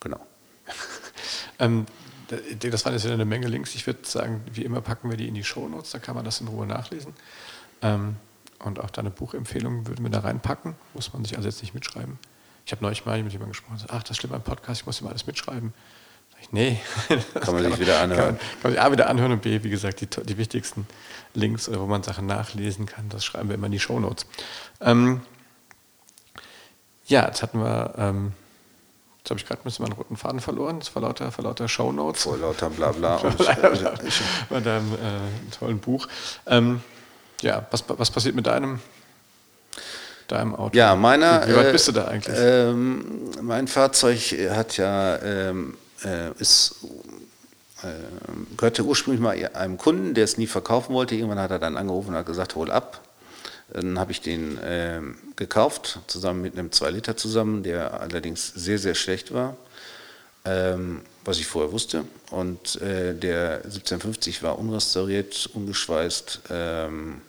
Genau. 0.00 0.20
ähm, 1.58 1.86
das 2.58 2.84
waren 2.84 2.94
jetzt 2.94 3.04
wieder 3.04 3.14
eine 3.14 3.26
Menge 3.26 3.46
Links. 3.46 3.74
Ich 3.74 3.86
würde 3.86 4.00
sagen, 4.04 4.42
wie 4.52 4.64
immer 4.64 4.80
packen 4.80 5.10
wir 5.10 5.16
die 5.18 5.28
in 5.28 5.34
die 5.34 5.44
Shownotes, 5.44 5.90
da 5.90 5.98
kann 5.98 6.16
man 6.16 6.24
das 6.24 6.40
in 6.40 6.48
Ruhe 6.48 6.66
nachlesen. 6.66 7.12
Ähm, 7.82 8.16
und 8.60 8.80
auch 8.80 8.90
deine 8.90 9.10
Buchempfehlungen 9.10 9.86
würden 9.86 10.02
wir 10.02 10.10
da 10.10 10.20
reinpacken, 10.20 10.76
muss 10.94 11.12
man 11.12 11.24
sich 11.24 11.36
also 11.36 11.46
jetzt 11.46 11.60
nicht 11.60 11.74
mitschreiben. 11.74 12.18
Ich 12.64 12.72
habe 12.72 12.82
neulich 12.82 13.04
mal 13.04 13.22
mit 13.22 13.32
jemandem 13.32 13.52
gesprochen, 13.52 13.78
ach, 13.88 14.02
das 14.02 14.16
stimmt 14.16 14.32
beim 14.32 14.42
Podcast, 14.42 14.80
ich 14.80 14.86
muss 14.86 15.00
immer 15.00 15.10
alles 15.10 15.26
mitschreiben. 15.26 15.74
Ich, 16.40 16.52
nee. 16.52 16.80
Kann 17.40 17.54
man 17.54 17.64
sich 17.64 17.80
wieder 17.80 18.00
anhören. 18.00 18.38
Kann, 18.38 18.38
kann 18.38 18.62
man 18.62 18.72
sich 18.72 18.80
A 18.80 18.92
wieder 18.92 19.08
anhören 19.08 19.32
und 19.32 19.42
B, 19.42 19.62
wie 19.62 19.70
gesagt, 19.70 20.00
die, 20.00 20.06
die 20.06 20.38
wichtigsten 20.38 20.86
Links, 21.34 21.70
wo 21.72 21.86
man 21.86 22.02
Sachen 22.02 22.26
nachlesen 22.26 22.86
kann, 22.86 23.08
das 23.08 23.24
schreiben 23.24 23.48
wir 23.48 23.54
immer 23.54 23.66
in 23.66 23.72
die 23.72 23.80
Shownotes. 23.80 24.26
Ähm, 24.80 25.20
ja, 27.06 27.26
jetzt 27.26 27.42
hatten 27.42 27.58
wir, 27.58 27.94
ähm, 27.98 28.32
jetzt 29.18 29.30
habe 29.30 29.38
ich 29.38 29.46
gerade 29.46 29.60
ein 29.60 29.64
bisschen 29.64 29.84
meinen 29.84 29.92
roten 29.92 30.16
Faden 30.16 30.40
verloren, 30.40 30.78
das 30.80 30.94
war 30.94 31.02
lauter, 31.02 31.30
vor 31.30 31.44
lauter 31.44 31.68
Shownotes. 31.68 32.22
Vor 32.24 32.38
lauter 32.38 32.70
Blabla. 32.70 33.18
Bei 34.48 34.60
deinem 34.60 34.92
äh, 34.94 35.56
tollen 35.58 35.78
Buch. 35.78 36.08
Ähm, 36.46 36.80
ja, 37.42 37.66
was, 37.70 37.84
was 37.86 38.10
passiert 38.10 38.34
mit 38.34 38.46
deinem 38.46 38.80
deinem 40.28 40.54
Auto? 40.54 40.76
Ja, 40.76 40.96
meiner. 40.96 41.46
Wie, 41.46 41.54
weit 41.54 41.72
bist 41.72 41.88
du 41.88 41.92
da 41.92 42.06
eigentlich? 42.08 42.36
Äh, 42.36 42.72
mein 42.72 43.68
Fahrzeug 43.68 44.18
hat 44.50 44.76
ja 44.76 45.16
ähm, 45.22 45.76
äh, 46.04 46.32
ist 46.38 46.76
äh, 47.82 48.56
gehörte 48.56 48.84
ursprünglich 48.84 49.20
mal 49.20 49.36
einem 49.54 49.78
Kunden, 49.78 50.14
der 50.14 50.24
es 50.24 50.38
nie 50.38 50.46
verkaufen 50.46 50.94
wollte. 50.94 51.14
Irgendwann 51.14 51.38
hat 51.38 51.50
er 51.50 51.58
dann 51.58 51.76
angerufen 51.76 52.10
und 52.10 52.16
hat 52.16 52.26
gesagt, 52.26 52.54
hol 52.54 52.70
ab. 52.70 53.02
Dann 53.72 53.98
habe 53.98 54.12
ich 54.12 54.20
den 54.20 54.58
äh, 54.58 55.00
gekauft, 55.34 55.98
zusammen 56.06 56.42
mit 56.42 56.56
einem 56.56 56.72
2 56.72 56.90
Liter 56.90 57.16
zusammen, 57.16 57.62
der 57.62 58.00
allerdings 58.00 58.46
sehr, 58.54 58.78
sehr 58.78 58.94
schlecht 58.94 59.34
war, 59.34 59.56
ähm, 60.44 61.02
was 61.24 61.38
ich 61.38 61.46
vorher 61.46 61.72
wusste. 61.72 62.04
Und 62.30 62.80
äh, 62.80 63.14
der 63.14 63.56
1750 63.64 64.42
war 64.42 64.58
unrestauriert, 64.58 65.50
ungeschweißt. 65.52 66.42
Ähm, 66.50 67.20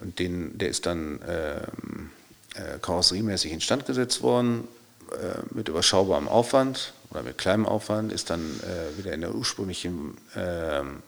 und 0.00 0.18
den, 0.20 0.56
der 0.56 0.68
ist 0.68 0.86
dann 0.86 1.20
ähm, 1.28 2.10
äh, 2.54 2.78
karosseriemäßig 2.80 3.50
instand 3.50 3.84
gesetzt 3.84 4.22
worden, 4.22 4.68
äh, 5.10 5.40
mit 5.52 5.68
überschaubarem 5.68 6.28
Aufwand 6.28 6.92
oder 7.10 7.22
mit 7.22 7.38
kleinem 7.38 7.66
Aufwand, 7.66 8.12
ist 8.12 8.30
dann 8.30 8.60
äh, 8.60 8.98
wieder 8.98 9.12
in 9.12 9.20
der 9.20 9.34
ursprünglichen 9.34 10.16
ähm, 10.36 11.02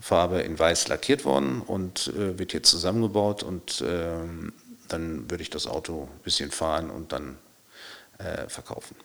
Farbe 0.00 0.40
in 0.40 0.58
weiß 0.58 0.88
lackiert 0.88 1.24
worden 1.24 1.60
und 1.60 2.12
äh, 2.16 2.38
wird 2.38 2.52
jetzt 2.52 2.70
zusammengebaut 2.70 3.42
und 3.42 3.82
ähm, 3.86 4.52
dann 4.88 5.30
würde 5.30 5.42
ich 5.42 5.50
das 5.50 5.66
Auto 5.66 6.08
ein 6.10 6.22
bisschen 6.22 6.50
fahren 6.50 6.90
und 6.90 7.12
dann 7.12 7.36
äh, 8.18 8.48
verkaufen. 8.48 8.96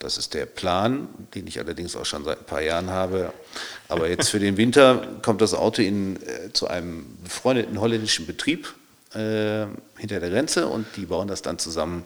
Das 0.00 0.18
ist 0.18 0.34
der 0.34 0.46
Plan, 0.46 1.08
den 1.34 1.46
ich 1.46 1.60
allerdings 1.60 1.94
auch 1.94 2.04
schon 2.04 2.24
seit 2.24 2.40
ein 2.40 2.44
paar 2.44 2.60
Jahren 2.60 2.90
habe. 2.90 3.32
Aber 3.88 4.08
jetzt 4.08 4.30
für 4.30 4.40
den 4.40 4.56
Winter 4.56 5.06
kommt 5.22 5.40
das 5.40 5.54
Auto 5.54 5.80
in, 5.80 6.16
äh, 6.22 6.52
zu 6.52 6.66
einem 6.66 7.06
befreundeten 7.22 7.80
holländischen 7.80 8.26
Betrieb 8.26 8.74
äh, 9.14 9.66
hinter 9.96 10.18
der 10.18 10.30
Grenze 10.30 10.66
und 10.66 10.86
die 10.96 11.06
bauen 11.06 11.28
das 11.28 11.42
dann 11.42 11.58
zusammen, 11.58 12.04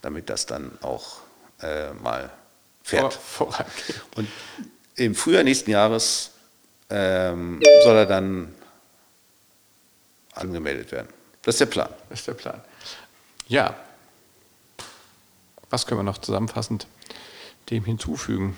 damit 0.00 0.30
das 0.30 0.46
dann 0.46 0.70
auch 0.80 1.18
äh, 1.60 1.92
mal 1.92 2.30
fährt. 2.84 3.14
Vor, 3.14 3.52
und 4.14 4.28
im 4.94 5.16
Frühjahr 5.16 5.42
nächsten 5.42 5.70
Jahres 5.70 6.30
ähm, 6.90 7.60
soll 7.82 7.96
er 7.96 8.06
dann 8.06 8.54
angemeldet 10.34 10.92
werden. 10.92 11.08
Das 11.42 11.56
ist 11.56 11.60
der 11.60 11.66
Plan. 11.66 11.88
Das 12.10 12.20
ist 12.20 12.28
der 12.28 12.34
Plan. 12.34 12.60
Ja. 13.48 13.74
Was 15.70 15.86
können 15.86 16.00
wir 16.00 16.04
noch 16.04 16.18
zusammenfassend 16.18 16.86
dem 17.70 17.84
hinzufügen? 17.84 18.56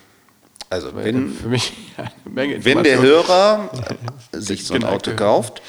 Also 0.69 0.95
wenn, 0.97 1.33
für 1.33 1.49
mich 1.49 1.73
eine 1.97 2.11
Menge 2.25 2.65
wenn 2.65 2.83
der 2.83 3.01
Hörer 3.01 3.71
sich 4.33 4.67
so 4.67 4.75
ein 4.75 4.85
Auto 4.85 5.15
kauft, 5.15 5.63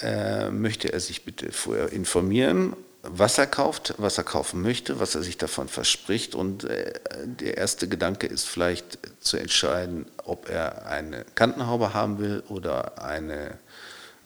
äh, 0.00 0.50
möchte 0.50 0.92
er 0.92 1.00
sich 1.00 1.24
bitte 1.24 1.52
vorher 1.52 1.92
informieren, 1.92 2.74
was 3.06 3.38
er 3.38 3.46
kauft, 3.46 3.94
was 3.98 4.18
er 4.18 4.24
kaufen 4.24 4.62
möchte, 4.62 4.98
was 4.98 5.14
er 5.14 5.22
sich 5.22 5.38
davon 5.38 5.68
verspricht. 5.68 6.34
Und 6.34 6.64
äh, 6.64 6.92
der 7.24 7.56
erste 7.56 7.88
Gedanke 7.88 8.26
ist 8.26 8.44
vielleicht 8.44 8.98
zu 9.20 9.36
entscheiden, 9.36 10.06
ob 10.24 10.48
er 10.48 10.86
eine 10.86 11.24
Kantenhaube 11.34 11.94
haben 11.94 12.18
will 12.18 12.42
oder 12.48 13.02
eine, 13.02 13.58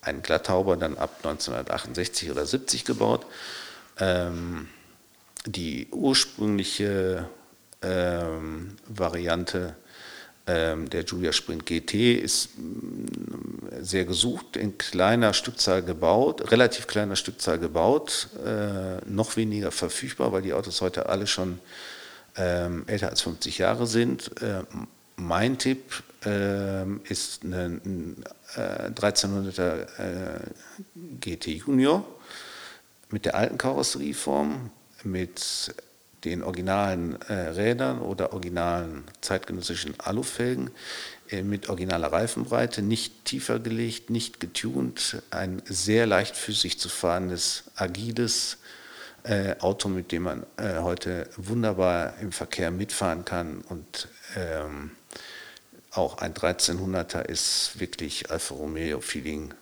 einen 0.00 0.22
Glatthauber, 0.22 0.76
dann 0.76 0.96
ab 0.96 1.16
1968 1.18 2.30
oder 2.30 2.46
70 2.46 2.84
gebaut. 2.84 3.26
Ähm, 3.98 4.68
die 5.46 5.88
ursprüngliche 5.90 7.28
ähm, 7.82 8.76
Variante 8.86 9.74
der 10.48 11.04
Julia 11.04 11.32
Sprint 11.32 11.66
GT 11.66 12.14
ist 12.14 12.56
mm, 12.56 13.82
sehr 13.82 14.04
gesucht, 14.04 14.56
in 14.56 14.78
kleiner 14.78 15.34
Stückzahl 15.34 15.82
gebaut, 15.82 16.50
relativ 16.50 16.87
kleiner 16.87 17.16
Stückzahl 17.16 17.58
gebaut, 17.58 18.28
äh, 18.44 19.04
noch 19.06 19.37
weniger 19.37 19.70
verfügbar, 19.70 20.32
weil 20.32 20.42
die 20.42 20.54
Autos 20.54 20.80
heute 20.80 21.08
alle 21.08 21.26
schon 21.26 21.58
ähm, 22.37 22.84
älter 22.87 23.11
als 23.11 23.20
50 23.20 23.58
Jahre 23.58 23.87
sind. 23.87 24.40
Äh, 24.40 24.62
mein 25.16 25.58
Tipp 25.58 26.02
äh, 26.24 26.84
ist 27.08 27.44
ein 27.44 28.16
1300er 28.56 29.87
GT 31.20 31.46
Junior 31.48 32.04
mit 33.11 33.24
der 33.24 33.34
alten 33.34 33.58
Karosserieform, 33.58 34.70
mit 35.04 35.74
den 36.24 36.42
originalen 36.42 37.20
äh, 37.22 37.33
Rädern 37.33 38.00
oder 38.00 38.33
originalen 38.33 39.04
zeitgenössischen 39.20 39.98
Alufelgen 40.00 40.70
äh, 41.31 41.42
mit 41.42 41.68
originaler 41.68 42.12
Reifenbreite, 42.12 42.83
nicht 42.83 43.24
tiefer 43.24 43.59
gelegt, 43.59 44.11
nicht 44.11 44.40
getunt, 44.40 45.22
ein 45.31 45.62
sehr 45.66 46.07
leichtfüßig 46.07 46.78
zu 46.78 46.88
fahrendes, 46.88 47.64
agiles 47.76 48.59
äh, 49.24 49.57
Auto, 49.61 49.88
mit 49.88 50.12
dem 50.12 50.24
man 50.24 50.46
äh, 50.57 50.78
heute 50.81 51.28
wunderbar 51.37 52.14
im 52.20 52.33
Verkehr 52.33 52.70
mitfahren 52.70 53.24
kann 53.24 53.61
und 53.68 54.09
ähm, 54.37 54.92
auch 55.92 56.18
ein 56.18 56.35
1300er 56.35 57.22
ist 57.22 57.81
wirklich 57.81 58.31
Alfa 58.31 58.54
Romeo 58.54 59.00
Feeling 59.00 59.54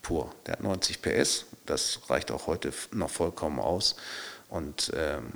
pur. 0.00 0.32
Der 0.46 0.54
hat 0.54 0.62
90 0.62 1.02
PS, 1.02 1.46
das 1.66 2.00
reicht 2.08 2.30
auch 2.30 2.46
heute 2.46 2.72
noch 2.92 3.10
vollkommen 3.10 3.58
aus 3.58 3.96
und 4.48 4.92
ähm, 4.94 5.32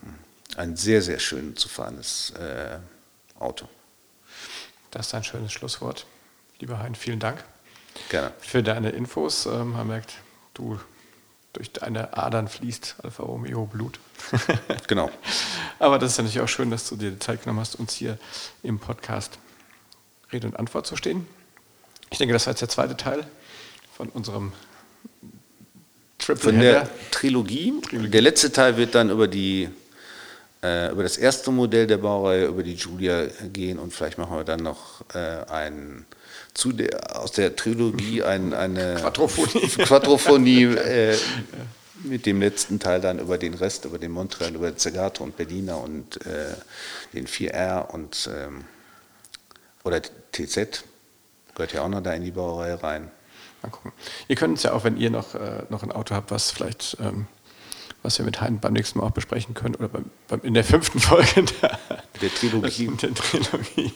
ein 0.57 0.77
sehr, 0.77 1.03
sehr 1.03 1.19
schön 1.19 1.57
zu 1.57 1.69
fahrendes 1.69 2.31
äh, 2.31 2.79
Auto. 3.39 3.69
Das 4.91 5.09
ist 5.09 5.15
ein 5.15 5.25
schönes 5.25 5.53
Schlusswort. 5.53 6.07
Lieber 6.59 6.79
Hein, 6.79 6.95
vielen 6.95 7.19
Dank. 7.19 7.45
Gerne. 8.09 8.33
Für 8.41 8.63
deine 8.63 8.91
Infos. 8.91 9.47
Ähm, 9.47 9.73
man 9.73 9.89
merkt, 9.89 10.15
du 10.55 10.79
durch 11.53 11.73
deine 11.73 12.17
Adern 12.17 12.49
fließt 12.49 12.97
Alfa 13.03 13.23
Romeo 13.23 13.65
Blut. 13.67 13.99
genau. 14.87 15.11
Aber 15.79 15.99
das 15.99 16.13
ist 16.13 16.19
ja 16.19 16.25
natürlich 16.25 16.43
auch 16.43 16.49
schön, 16.49 16.71
dass 16.71 16.89
du 16.89 16.97
dir 16.97 17.11
die 17.11 17.19
Zeit 17.19 17.43
genommen 17.43 17.61
hast, 17.61 17.77
uns 17.77 17.95
hier 17.95 18.19
im 18.63 18.79
Podcast 18.79 19.39
Rede 20.33 20.47
und 20.47 20.59
Antwort 20.59 20.87
zu 20.87 20.97
stehen. 20.97 21.27
Ich 22.11 22.19
denke, 22.19 22.35
das 22.35 22.47
war 22.47 22.53
jetzt 22.53 22.61
der 22.61 22.69
zweite 22.69 22.97
Teil 22.97 23.27
von 23.97 24.09
unserem 24.11 24.53
Triple 26.19 26.43
Von 26.43 26.61
der 26.61 26.89
Trilogie. 27.11 27.81
Trilogie. 27.81 28.11
Der 28.11 28.23
letzte 28.23 28.53
Teil 28.53 28.77
wird 28.77 28.95
dann 28.95 29.11
über 29.11 29.29
die 29.29 29.69
äh, 30.67 30.91
über 30.91 31.03
das 31.03 31.17
erste 31.17 31.51
Modell 31.51 31.87
der 31.87 31.99
Baureihe, 31.99 32.47
über 32.47 32.63
die 32.63 32.75
Julia 32.75 33.27
gehen 33.53 33.79
und 33.79 33.93
vielleicht 33.93 34.19
machen 34.19 34.37
wir 34.37 34.45
dann 34.45 34.63
noch 34.63 35.05
äh, 35.15 35.45
ein, 35.51 36.07
zu 36.55 36.73
der, 36.73 37.21
aus 37.21 37.33
der 37.33 37.55
Trilogie 37.55 38.23
ein, 38.23 38.53
eine 38.53 38.97
Quadrophonie, 38.97 39.69
Quadrophonie 39.85 40.65
äh, 40.65 41.17
mit 42.03 42.27
dem 42.27 42.41
letzten 42.41 42.79
Teil 42.79 43.01
dann 43.01 43.19
über 43.19 43.39
den 43.39 43.55
Rest, 43.55 43.85
über 43.85 43.99
den 43.99 44.11
Montreal, 44.11 44.55
über 44.55 44.77
Zagato 44.77 45.23
und 45.25 45.37
Berliner 45.37 45.81
und 45.81 46.25
äh, 46.27 46.55
den 47.13 47.27
4R 47.27 47.91
und 47.91 48.29
ähm, 48.35 48.65
oder 49.85 50.01
TZ 50.03 50.85
gehört 51.55 51.73
ja 51.73 51.83
auch 51.83 51.89
noch 51.89 52.03
da 52.03 52.13
in 52.13 52.25
die 52.25 52.33
Baureihe 52.33 52.83
rein. 52.83 53.11
Mal 53.63 53.71
gucken. 53.71 53.93
Ihr 54.29 54.37
könnt 54.37 54.59
es 54.59 54.65
ja 54.65 54.73
auch, 54.73 54.85
wenn 54.85 54.97
ihr 54.97 55.11
noch, 55.11 55.35
äh, 55.35 55.63
noch 55.69 55.83
ein 55.83 55.93
Auto 55.93 56.15
habt, 56.15 56.31
was 56.31 56.51
vielleicht 56.51 56.97
ähm, 57.01 57.27
was 58.07 58.19
wir 58.19 58.25
mit 58.25 58.41
Hein 58.41 58.61
beim 58.61 58.73
nächsten 58.73 59.01
Mal 59.01 59.07
auch 59.07 59.11
besprechen 59.11 59.55
können, 59.55 59.75
oder 59.75 59.89
beim, 59.89 60.05
beim, 60.29 60.41
in 60.43 60.55
der 60.55 60.63
fünften 60.63 61.01
Folge 61.01 61.43
der, 61.61 61.79
der 62.23 62.35
Trilogie, 62.35 62.87
der 63.03 63.15
Trilogie 63.15 63.93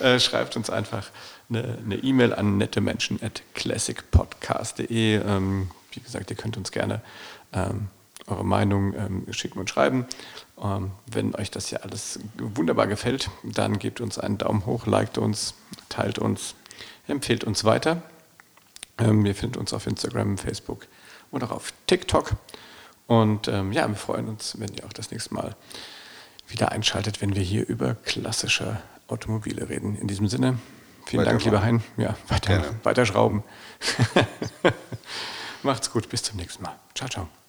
äh, 0.00 0.18
schreibt 0.18 0.56
uns 0.56 0.68
einfach 0.68 1.10
eine 1.48 1.96
E-Mail 2.02 2.30
e 2.30 2.34
an 2.34 2.56
nettemenschen 2.56 3.22
at 3.22 3.42
classicpodcast.de. 3.54 5.16
Ähm, 5.16 5.70
wie 5.92 6.00
gesagt, 6.00 6.30
ihr 6.30 6.36
könnt 6.36 6.56
uns 6.56 6.72
gerne 6.72 7.02
ähm, 7.52 7.88
eure 8.26 8.44
Meinung 8.44 8.94
ähm, 8.94 9.26
schicken 9.32 9.60
und 9.60 9.70
schreiben. 9.70 10.06
Ähm, 10.60 10.90
wenn 11.06 11.34
euch 11.34 11.50
das 11.50 11.68
hier 11.68 11.84
alles 11.84 12.18
wunderbar 12.38 12.86
gefällt, 12.86 13.30
dann 13.44 13.78
gebt 13.78 14.00
uns 14.00 14.18
einen 14.18 14.38
Daumen 14.38 14.66
hoch, 14.66 14.86
liked 14.86 15.18
uns, 15.18 15.54
teilt 15.88 16.18
uns, 16.18 16.54
empfehlt 17.06 17.44
uns 17.44 17.64
weiter. 17.64 18.02
Ähm, 18.98 19.24
ihr 19.24 19.34
findet 19.34 19.56
uns 19.58 19.72
auf 19.72 19.86
Instagram, 19.86 20.38
Facebook 20.38 20.86
und 21.30 21.44
auch 21.44 21.50
auf 21.50 21.72
TikTok. 21.86 22.32
Und 23.12 23.46
ähm, 23.46 23.72
ja, 23.72 23.86
wir 23.86 23.94
freuen 23.94 24.26
uns, 24.26 24.58
wenn 24.58 24.72
ihr 24.72 24.86
auch 24.86 24.92
das 24.94 25.10
nächste 25.10 25.34
Mal 25.34 25.54
wieder 26.48 26.72
einschaltet, 26.72 27.20
wenn 27.20 27.36
wir 27.36 27.42
hier 27.42 27.68
über 27.68 27.94
klassische 27.94 28.80
Automobile 29.06 29.68
reden. 29.68 29.96
In 29.96 30.08
diesem 30.08 30.28
Sinne, 30.28 30.58
vielen 31.04 31.26
Dank, 31.26 31.44
lieber 31.44 31.62
Hein. 31.62 31.82
Ja, 31.98 32.16
weiter, 32.28 32.64
weiter 32.84 33.04
schrauben. 33.04 33.44
Macht's 35.62 35.90
gut, 35.90 36.08
bis 36.08 36.22
zum 36.22 36.38
nächsten 36.38 36.62
Mal. 36.62 36.74
Ciao, 36.94 37.10
ciao. 37.10 37.41